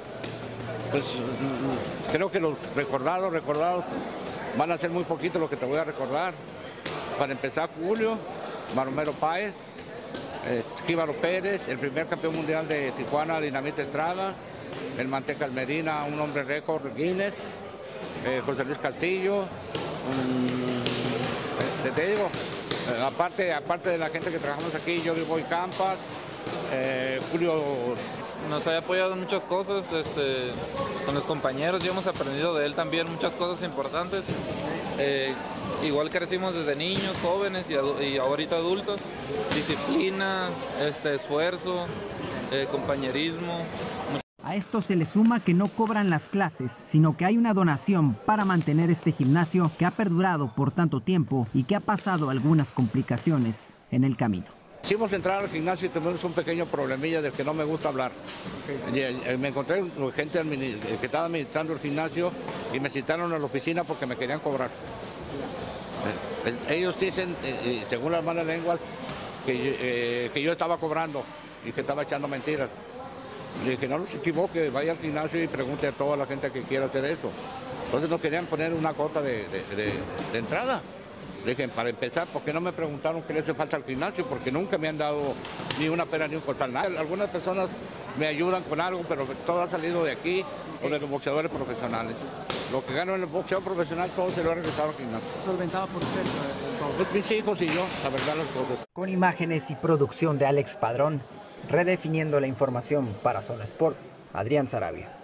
pues 0.90 1.16
mm, 1.16 2.12
creo 2.12 2.30
que 2.30 2.40
los 2.40 2.54
recordados, 2.74 3.32
recordados, 3.32 3.84
van 4.56 4.72
a 4.72 4.78
ser 4.78 4.90
muy 4.90 5.04
poquito 5.04 5.38
lo 5.38 5.48
que 5.48 5.56
te 5.56 5.66
voy 5.66 5.78
a 5.78 5.84
recordar. 5.84 6.34
Para 7.18 7.32
empezar, 7.32 7.68
Julio, 7.80 8.16
Maromero 8.74 9.12
Páez, 9.12 9.54
eh, 10.46 10.62
Jíbaro 10.86 11.12
Pérez, 11.14 11.68
el 11.68 11.78
primer 11.78 12.06
campeón 12.06 12.34
mundial 12.34 12.66
de 12.66 12.92
Tijuana, 12.92 13.40
Dinamita 13.40 13.82
Estrada, 13.82 14.34
el 14.98 15.08
Manteca 15.08 15.46
Medina, 15.48 16.04
un 16.04 16.18
hombre 16.18 16.44
récord, 16.44 16.94
Guinness, 16.94 17.34
eh, 18.26 18.42
José 18.44 18.64
Luis 18.64 18.78
Castillo, 18.78 19.42
mm, 19.42 21.86
eh, 21.86 21.92
te 21.94 22.06
digo, 22.08 22.30
eh, 22.90 23.02
aparte, 23.02 23.52
aparte 23.52 23.90
de 23.90 23.98
la 23.98 24.08
gente 24.08 24.30
que 24.30 24.38
trabajamos 24.38 24.74
aquí, 24.74 25.02
yo 25.02 25.14
vivo 25.14 25.38
en 25.38 25.44
Campas, 25.44 25.98
eh, 26.72 27.20
Julio 27.30 27.62
Nos 28.48 28.66
ha 28.66 28.78
apoyado 28.78 29.12
en 29.14 29.20
muchas 29.20 29.44
cosas, 29.44 29.92
este, 29.92 30.50
con 31.06 31.14
los 31.14 31.24
compañeros 31.24 31.84
y 31.84 31.88
hemos 31.88 32.06
aprendido 32.06 32.54
de 32.54 32.66
él 32.66 32.74
también 32.74 33.10
muchas 33.10 33.34
cosas 33.34 33.64
importantes. 33.64 34.24
Eh, 34.98 35.32
igual 35.84 36.10
crecimos 36.10 36.54
desde 36.54 36.74
niños, 36.76 37.16
jóvenes 37.22 37.66
y, 37.70 37.74
adu- 37.74 38.00
y 38.02 38.18
ahorita 38.18 38.56
adultos. 38.56 39.00
Disciplina, 39.54 40.48
este, 40.82 41.14
esfuerzo, 41.14 41.86
eh, 42.50 42.66
compañerismo. 42.70 43.62
A 44.42 44.56
esto 44.56 44.82
se 44.82 44.96
le 44.96 45.06
suma 45.06 45.44
que 45.44 45.54
no 45.54 45.68
cobran 45.68 46.10
las 46.10 46.28
clases, 46.28 46.80
sino 46.84 47.16
que 47.16 47.24
hay 47.24 47.36
una 47.36 47.54
donación 47.54 48.14
para 48.14 48.44
mantener 48.44 48.90
este 48.90 49.12
gimnasio 49.12 49.70
que 49.78 49.84
ha 49.86 49.90
perdurado 49.92 50.52
por 50.54 50.72
tanto 50.72 51.00
tiempo 51.00 51.46
y 51.54 51.64
que 51.64 51.76
ha 51.76 51.80
pasado 51.80 52.30
algunas 52.30 52.72
complicaciones 52.72 53.74
en 53.90 54.02
el 54.02 54.16
camino. 54.16 54.46
Hicimos 54.82 55.12
entrar 55.12 55.40
al 55.42 55.48
gimnasio 55.50 55.86
y 55.86 55.90
tuvimos 55.90 56.22
un 56.24 56.32
pequeño 56.32 56.66
problemilla 56.66 57.22
del 57.22 57.32
que 57.32 57.44
no 57.44 57.54
me 57.54 57.62
gusta 57.64 57.88
hablar. 57.90 58.10
Eh, 58.92 59.36
me 59.38 59.48
encontré 59.48 59.80
con 59.80 60.10
gente 60.12 60.42
que 60.42 61.06
estaba 61.06 61.26
administrando 61.26 61.74
el 61.74 61.78
gimnasio 61.78 62.32
y 62.72 62.80
me 62.80 62.90
citaron 62.90 63.32
a 63.32 63.38
la 63.38 63.44
oficina 63.44 63.84
porque 63.84 64.06
me 64.06 64.16
querían 64.16 64.40
cobrar. 64.40 64.68
Eh, 66.46 66.76
Ellos 66.76 66.98
dicen, 66.98 67.36
eh, 67.44 67.84
según 67.88 68.12
las 68.12 68.24
malas 68.24 68.46
lenguas, 68.46 68.80
que, 69.46 69.56
yo- 69.56 69.62
eh, 69.78 70.30
que 70.34 70.42
yo 70.42 70.52
estaba 70.52 70.76
cobrando 70.78 71.22
y 71.64 71.70
que 71.72 71.82
estaba 71.82 72.02
echando 72.02 72.26
mentiras. 72.26 72.68
Le 73.64 73.72
dije, 73.72 73.86
no 73.86 73.98
los 73.98 74.12
equivoque, 74.14 74.70
vaya 74.70 74.92
al 74.92 74.98
gimnasio 74.98 75.42
y 75.42 75.46
pregunte 75.46 75.86
a 75.86 75.92
toda 75.92 76.16
la 76.16 76.26
gente 76.26 76.50
que 76.50 76.62
quiera 76.62 76.86
hacer 76.86 77.04
eso. 77.04 77.30
Entonces 77.86 78.10
no 78.10 78.20
querían 78.20 78.46
poner 78.46 78.72
una 78.72 78.92
cuota 78.94 79.20
de, 79.22 79.46
de- 79.48 79.76
de- 79.76 79.92
de 80.32 80.38
entrada. 80.38 80.80
Le 81.44 81.54
dije, 81.54 81.68
para 81.68 81.88
empezar, 81.88 82.26
¿por 82.28 82.42
qué 82.42 82.52
no 82.52 82.60
me 82.60 82.72
preguntaron 82.72 83.22
qué 83.22 83.32
le 83.32 83.40
hace 83.40 83.54
falta 83.54 83.76
al 83.76 83.84
gimnasio? 83.84 84.26
Porque 84.26 84.52
nunca 84.52 84.76
me 84.76 84.88
han 84.88 84.98
dado 84.98 85.34
ni 85.78 85.88
una 85.88 86.04
pera 86.04 86.28
ni 86.28 86.34
un 86.34 86.42
costal. 86.42 86.72
nada. 86.72 87.00
Algunas 87.00 87.28
personas 87.30 87.70
me 88.18 88.26
ayudan 88.26 88.62
con 88.64 88.80
algo, 88.80 89.02
pero 89.08 89.24
todo 89.46 89.62
ha 89.62 89.68
salido 89.68 90.04
de 90.04 90.12
aquí 90.12 90.44
o 90.84 90.88
de 90.88 90.98
los 90.98 91.08
boxeadores 91.08 91.50
profesionales. 91.50 92.16
Lo 92.72 92.84
que 92.84 92.94
gano 92.94 93.14
en 93.14 93.22
el 93.22 93.26
boxeo 93.26 93.60
profesional, 93.60 94.10
todo 94.14 94.30
se 94.30 94.44
lo 94.44 94.52
ha 94.52 94.54
regresado 94.54 94.90
al 94.90 94.94
gimnasio. 94.96 95.28
Solventado 95.42 95.86
por 95.88 96.02
usted. 96.02 96.22
Pues 96.96 97.12
mis 97.12 97.30
hijos 97.30 97.60
y 97.62 97.66
yo, 97.66 97.86
la 98.02 98.10
verdad, 98.10 98.36
las 98.36 98.46
cosas. 98.48 98.86
Con 98.92 99.08
imágenes 99.08 99.70
y 99.70 99.76
producción 99.76 100.38
de 100.38 100.46
Alex 100.46 100.76
Padrón, 100.76 101.22
redefiniendo 101.68 102.40
la 102.40 102.46
información 102.46 103.14
para 103.22 103.42
Zona 103.42 103.64
Sport, 103.64 103.96
Adrián 104.32 104.66
Sarabia. 104.66 105.19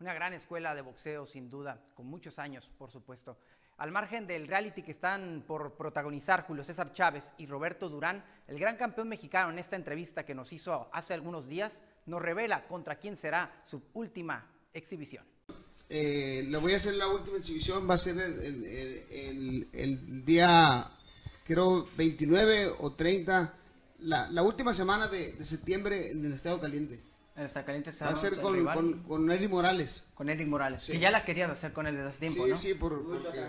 Una 0.00 0.12
gran 0.12 0.32
escuela 0.32 0.74
de 0.74 0.82
boxeo, 0.82 1.26
sin 1.26 1.48
duda, 1.48 1.82
con 1.94 2.06
muchos 2.06 2.38
años, 2.38 2.70
por 2.78 2.90
supuesto. 2.90 3.38
Al 3.76 3.90
margen 3.90 4.26
del 4.26 4.46
reality 4.46 4.82
que 4.82 4.90
están 4.92 5.44
por 5.46 5.74
protagonizar 5.76 6.44
Julio 6.46 6.62
César 6.64 6.92
Chávez 6.92 7.32
y 7.38 7.46
Roberto 7.46 7.88
Durán, 7.88 8.24
el 8.46 8.58
gran 8.58 8.76
campeón 8.76 9.08
mexicano 9.08 9.50
en 9.50 9.58
esta 9.58 9.76
entrevista 9.76 10.24
que 10.24 10.34
nos 10.34 10.52
hizo 10.52 10.88
hace 10.92 11.14
algunos 11.14 11.48
días, 11.48 11.80
nos 12.06 12.22
revela 12.22 12.66
contra 12.66 12.96
quién 12.98 13.16
será 13.16 13.62
su 13.64 13.82
última 13.94 14.48
exhibición. 14.72 15.24
Eh, 15.88 16.46
voy 16.60 16.72
a 16.72 16.76
hacer 16.76 16.94
la 16.94 17.08
última 17.08 17.38
exhibición, 17.38 17.88
va 17.88 17.94
a 17.94 17.98
ser 17.98 18.18
el, 18.18 18.40
el- 18.64 19.68
el- 19.72 20.24
día, 20.24 20.90
creo, 21.44 21.88
29 21.96 22.72
o 22.78 22.92
30, 22.94 23.54
la, 24.00 24.42
última 24.42 24.72
semana 24.72 25.08
de 25.08 25.44
septiembre 25.44 26.10
en 26.10 26.24
el 26.24 26.32
Estado 26.34 26.60
Caliente. 26.60 27.00
El 27.36 27.48
Zacaliente 27.48 27.90
Va 28.00 28.10
a 28.10 28.14
ser 28.14 28.40
con, 28.40 28.64
con, 28.64 29.02
con 29.02 29.30
Eric 29.30 29.50
Morales. 29.50 30.04
Con 30.14 30.28
Eric 30.28 30.46
Morales. 30.46 30.84
Sí. 30.84 30.92
Que 30.92 31.00
ya 31.00 31.10
la 31.10 31.24
querías 31.24 31.50
hacer 31.50 31.72
con 31.72 31.86
él 31.88 31.96
desde 31.96 32.08
hace 32.10 32.20
tiempo, 32.20 32.44
sí, 32.44 32.50
¿no? 32.50 32.56
sí, 32.56 32.74
por, 32.74 33.02
porque- 33.04 33.40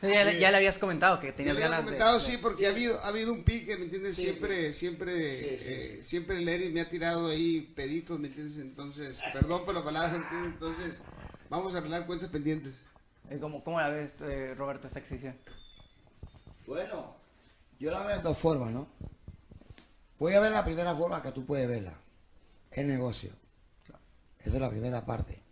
Sí, 0.00 0.08
ya, 0.12 0.24
le- 0.24 0.38
ya 0.40 0.50
le 0.50 0.56
habías 0.56 0.78
comentado 0.78 1.20
que 1.20 1.28
Ya 1.28 1.36
tenías 1.36 1.54
le 1.54 1.64
había 1.64 1.76
ganas 1.76 1.84
comentado, 1.84 2.14
de... 2.14 2.20
sí, 2.24 2.36
porque 2.38 2.66
ha 2.66 2.70
habido, 2.70 2.98
ha 3.04 3.08
habido 3.08 3.32
un 3.32 3.44
pique, 3.44 3.76
¿me 3.76 3.84
entiendes? 3.84 4.16
Sí, 4.16 4.22
siempre, 4.24 4.74
siempre, 4.74 5.32
Sí, 5.36 5.58
sí, 5.60 5.72
eh, 5.72 6.00
siempre 6.02 6.38
el 6.38 6.48
Eric 6.48 6.72
me 6.72 6.80
ha 6.80 6.88
tirado 6.90 7.28
ahí 7.28 7.60
peditos, 7.76 8.18
¿me 8.18 8.26
entiendes? 8.28 8.58
Entonces, 8.58 9.20
perdón 9.32 9.64
por 9.64 9.74
la 9.74 9.84
palabra, 9.84 10.16
¿entiendes? 10.16 10.52
Entonces, 10.54 10.98
vamos 11.48 11.74
a 11.74 11.78
arreglar 11.78 12.04
cuentas 12.06 12.30
pendientes. 12.30 12.74
Eh, 13.30 13.38
¿Cómo, 13.40 13.62
cómo 13.62 13.78
la 13.80 13.90
ves, 13.90 14.14
eh, 14.22 14.54
Roberto, 14.58 14.88
esta 14.88 14.98
exhibición? 14.98 15.36
Bueno, 16.66 17.14
yo 17.78 17.92
la 17.92 18.02
veo 18.04 18.16
de 18.16 18.22
dos 18.22 18.38
formas, 18.38 18.70
¿no? 18.72 18.88
Voy 20.22 20.34
a 20.34 20.38
ver 20.40 20.52
la 20.52 20.64
primera 20.64 20.94
forma 20.94 21.20
que 21.20 21.32
tú 21.32 21.44
puedes 21.44 21.66
verla. 21.66 21.94
El 22.70 22.86
negocio. 22.86 23.32
Esa 24.38 24.54
es 24.54 24.60
la 24.60 24.70
primera 24.70 25.04
parte. 25.04 25.42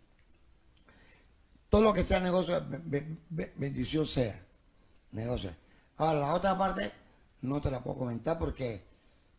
Todo 1.69 1.81
lo 1.81 1.91
que 1.93 2.05
sea 2.05 2.21
negocio, 2.21 2.65
be- 2.69 2.77
be- 2.81 3.17
be- 3.29 3.51
bendición 3.57 4.05
sea. 4.07 4.39
Negocio. 5.11 5.53
Ahora, 5.97 6.21
la 6.21 6.33
otra 6.33 6.57
parte 6.57 6.89
no 7.41 7.59
te 7.59 7.69
la 7.69 7.83
puedo 7.83 7.97
comentar 7.97 8.39
porque 8.39 8.81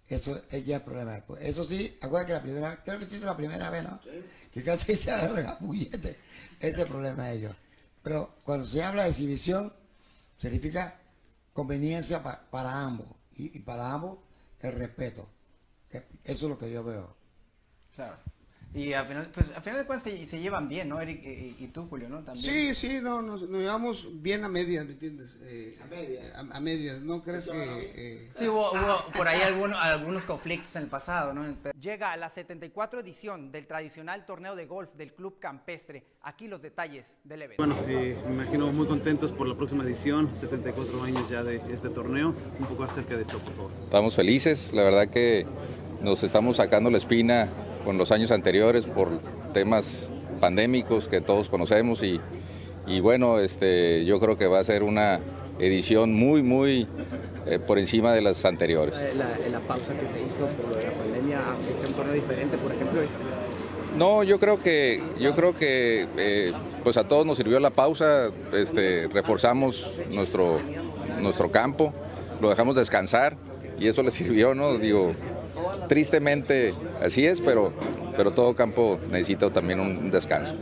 eso 0.07 0.39
es 0.51 0.67
ya 0.67 0.77
el 0.77 0.83
problema. 0.83 1.23
Eso 1.41 1.65
sí, 1.65 1.97
acuérdate 2.03 2.27
que 2.27 2.35
la 2.35 2.43
primera, 2.43 2.83
creo 2.85 2.99
que 2.99 3.07
sí 3.07 3.15
es 3.15 3.23
la 3.23 3.35
primera 3.35 3.71
vez, 3.71 3.85
¿no? 3.85 4.01
Que 4.53 4.63
casi 4.63 4.95
se 4.97 5.11
agarran 5.13 5.57
puñete. 5.61 6.11
Ese 6.61 6.73
es 6.73 6.79
el 6.79 6.89
problema 6.89 7.29
de 7.29 7.37
ellos. 7.37 7.57
Pero 8.03 8.35
cuando 8.45 8.67
se 8.67 8.83
habla 8.83 9.05
de 9.05 9.09
exhibición, 9.09 9.73
significa 10.39 11.01
conveniencia 11.55 12.23
pa- 12.23 12.43
para 12.51 12.79
ambos. 12.83 13.07
Y, 13.35 13.57
y 13.57 13.61
para 13.61 13.91
ambos, 13.95 14.19
el 14.63 14.73
respeto. 14.73 15.29
Eso 15.91 16.07
es 16.25 16.43
lo 16.43 16.59
que 16.59 16.71
yo 16.71 16.83
veo. 16.83 17.15
Y 18.75 18.95
al 18.95 19.07
final, 19.07 19.29
pues, 19.35 19.53
al 19.55 19.63
final 19.63 19.81
de 19.81 19.85
cuentas 19.87 20.05
se, 20.05 20.27
se 20.27 20.41
llevan 20.41 20.67
bien, 20.67 20.89
¿no, 20.89 20.99
Eric? 20.99 21.23
Y, 21.25 21.57
y 21.63 21.67
tú, 21.69 21.87
Julio, 21.91 22.09
¿no? 22.09 22.21
También. 22.23 22.43
Sí, 22.45 22.75
sí, 22.75 23.01
no, 23.03 23.21
nos, 23.21 23.43
nos 23.49 23.61
llevamos 23.61 24.09
bien 24.23 24.45
a 24.45 24.49
medias, 24.49 24.87
¿me 24.87 24.93
entiendes? 24.93 25.37
Eh, 25.43 25.77
a 25.83 25.87
medias. 25.89 26.35
A, 26.35 26.57
a 26.57 26.61
medias, 26.61 27.01
¿no 27.03 27.23
crees 27.23 27.47
que...? 27.49 27.53
eh, 27.55 28.31
Sí, 28.39 28.49
hubo, 28.49 28.71
hubo 28.73 29.05
por 29.15 29.29
ahí 29.29 29.43
algunos, 29.43 29.77
algunos 29.79 30.25
conflictos 30.25 30.75
en 30.77 30.85
el 30.85 30.89
pasado, 30.89 31.35
¿no? 31.35 31.45
Llega 31.79 32.13
a 32.13 32.17
la 32.17 32.31
74 32.31 33.01
edición 33.01 33.53
del 33.53 33.67
tradicional 33.67 34.25
torneo 34.25 34.57
de 34.57 34.65
golf 34.65 34.95
del 34.95 35.13
Club 35.13 35.39
Campestre. 35.39 36.05
Aquí 36.23 36.49
los 36.49 36.63
detalles 36.63 37.19
del 37.25 37.43
evento. 37.43 37.63
Bueno, 37.67 37.77
eh, 37.87 38.17
me 38.27 38.33
imagino 38.35 38.73
muy 38.73 38.87
contentos 38.87 39.33
por 39.33 39.47
la 39.49 39.55
próxima 39.55 39.85
edición, 39.85 40.35
74 40.35 41.03
años 41.03 41.29
ya 41.29 41.43
de 41.45 41.57
este 41.71 41.91
torneo. 41.91 42.35
Un 42.59 42.67
poco 42.67 42.85
acerca 42.85 43.17
de 43.17 43.23
esto, 43.23 43.39
por 43.39 43.55
favor. 43.55 43.71
Estamos 43.85 44.15
felices, 44.17 44.73
la 44.73 44.83
verdad 44.85 45.09
que 45.11 45.45
nos 46.03 46.23
estamos 46.23 46.57
sacando 46.57 46.91
la 46.91 46.99
espina 46.99 47.49
con 47.85 47.99
los 47.99 48.13
años 48.13 48.31
anteriores 48.31 48.87
por 48.87 49.09
temas 49.53 50.09
pandémicos 50.41 51.09
que 51.09 51.21
todos 51.21 51.49
conocemos 51.49 52.03
y, 52.03 52.21
y 52.87 53.01
bueno, 53.01 53.39
este, 53.39 54.05
yo 54.05 54.19
creo 54.19 54.37
que 54.37 54.47
va 54.47 54.59
a 54.59 54.65
ser 54.65 54.83
una 54.83 55.21
edición 55.59 56.13
muy, 56.13 56.43
muy 56.43 56.87
eh, 57.47 57.59
por 57.59 57.79
encima 57.79 58.13
de 58.13 58.23
las 58.23 58.45
anteriores. 58.45 58.97
La, 59.17 59.39
la 59.51 59.61
pausa 59.61 59.93
que 59.95 60.07
se 60.07 60.25
hizo 60.25 60.47
por 60.47 60.83
la 60.83 60.91
pandemia, 60.93 61.41
aunque 61.51 61.75
sea 61.75 61.89
un 61.89 61.95
torneo 61.95 62.15
diferente, 62.15 62.57
por 62.59 62.73
ejemplo, 62.73 63.03
es 63.03 63.11
No, 63.97 64.23
yo 64.25 64.41
creo 64.41 64.59
que, 64.59 65.03
yo 65.21 65.35
creo 65.35 65.57
que 65.57 66.09
eh, 66.17 66.53
pues 66.83 66.97
a 66.97 67.07
todos 67.07 67.25
nos 67.25 67.37
sirvió 67.37 67.61
la 67.61 67.71
pausa, 67.71 68.31
este, 68.53 69.09
reforzamos 69.09 69.93
nuestro, 70.11 70.59
nuestro 71.21 71.51
campo, 71.53 71.93
lo 72.41 72.49
dejamos 72.49 72.75
descansar 72.75 73.37
y 73.79 73.87
eso 73.87 74.03
le 74.03 74.11
sirvió, 74.11 74.55
¿no? 74.55 74.79
Digo, 74.79 75.15
tristemente 75.89 76.75
así 77.03 77.27
es, 77.27 77.41
pero, 77.41 77.73
pero 78.17 78.31
todo 78.33 78.55
campo 78.55 78.99
necesita 79.11 79.51
también 79.51 79.81
un 79.81 80.11
descanso. 80.11 80.55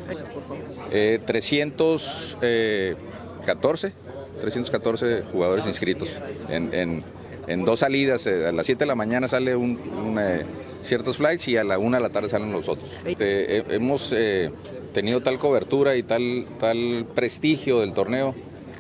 Eh, 0.91 1.21
300 1.25 2.39
eh, 2.43 2.95
314, 3.43 3.93
314 4.41 5.23
jugadores 5.33 5.67
inscritos 5.67 6.21
en, 6.49 6.73
en- 6.75 7.65
dos 7.65 7.81
salidas. 7.81 8.27
eh, 8.27 8.47
A 8.49 8.53
las 8.53 8.67
7 8.67 8.81
de 8.81 8.87
la 8.87 8.95
mañana 8.95 9.27
sale 9.29 9.57
un, 9.57 10.17
eh, 10.21 10.45
ciertos 10.83 11.17
flights 11.17 11.49
y 11.49 11.57
a 11.57 11.65
la 11.65 11.79
1 11.79 11.97
de 11.97 12.03
la 12.03 12.11
tarde 12.11 12.29
salen 12.29 12.53
los 12.53 12.69
otros. 12.69 12.89
Este, 13.05 13.57
he- 13.59 13.65
hemos 13.75 14.13
eh, 14.17 14.51
tenido 14.95 15.21
tal 15.21 15.39
cobertura 15.39 15.97
y 15.97 16.03
tal, 16.03 16.47
tal 16.59 17.07
prestigio 17.15 17.81
del 17.81 17.93
torneo 17.93 18.35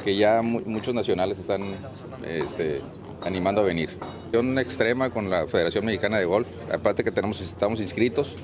que 0.04 0.16
ya 0.16 0.40
mu- 0.42 0.62
muchos 0.66 0.94
nacionales 0.94 1.38
están 1.38 1.62
este, 2.26 2.80
animando 3.22 3.60
a 3.60 3.64
venir. 3.64 3.90
Una 4.32 4.60
extrema 4.60 5.10
con 5.10 5.30
la 5.30 5.46
Federación 5.46 5.84
Mexicana 5.84 6.18
de 6.18 6.24
Golf, 6.24 6.48
aparte 6.72 7.04
que 7.04 7.10
tenemos, 7.10 7.40
estamos 7.40 7.80
inscritos 7.80 8.36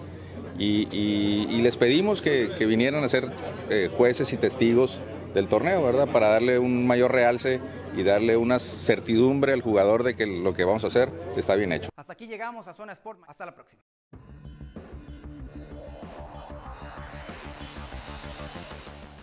y, 0.59 1.61
les 1.63 1.77
pedimos 1.77 2.23
que, 2.23 2.53
que 2.57 2.67
vinieran 2.67 3.05
a 3.05 3.09
ser 3.09 3.29
eh, 3.71 3.91
jueces 3.95 4.33
y 4.33 4.37
testigos 4.37 5.01
del 5.35 5.49
torneo, 5.49 5.83
¿verdad? 5.83 6.09
Para 6.11 6.29
darle 6.29 6.59
un 6.59 6.87
mayor 6.87 7.13
realce 7.13 7.61
y 7.95 8.03
darle 8.03 8.37
una 8.37 8.59
certidumbre 8.59 9.53
al 9.53 9.61
jugador 9.61 10.03
de 10.03 10.17
que 10.17 10.27
lo 10.27 10.55
que 10.55 10.65
vamos 10.65 10.85
a 10.85 10.87
hacer 10.87 11.11
está 11.37 11.57
bien 11.57 11.73
hecho. 11.73 11.91
Hasta 11.97 12.13
aquí 12.13 12.27
llegamos 12.27 12.69
a 12.69 12.73
Zona 12.73 12.93
Sport. 12.93 13.21
Hasta 13.27 13.45
la 13.45 13.55
próxima. 13.55 13.83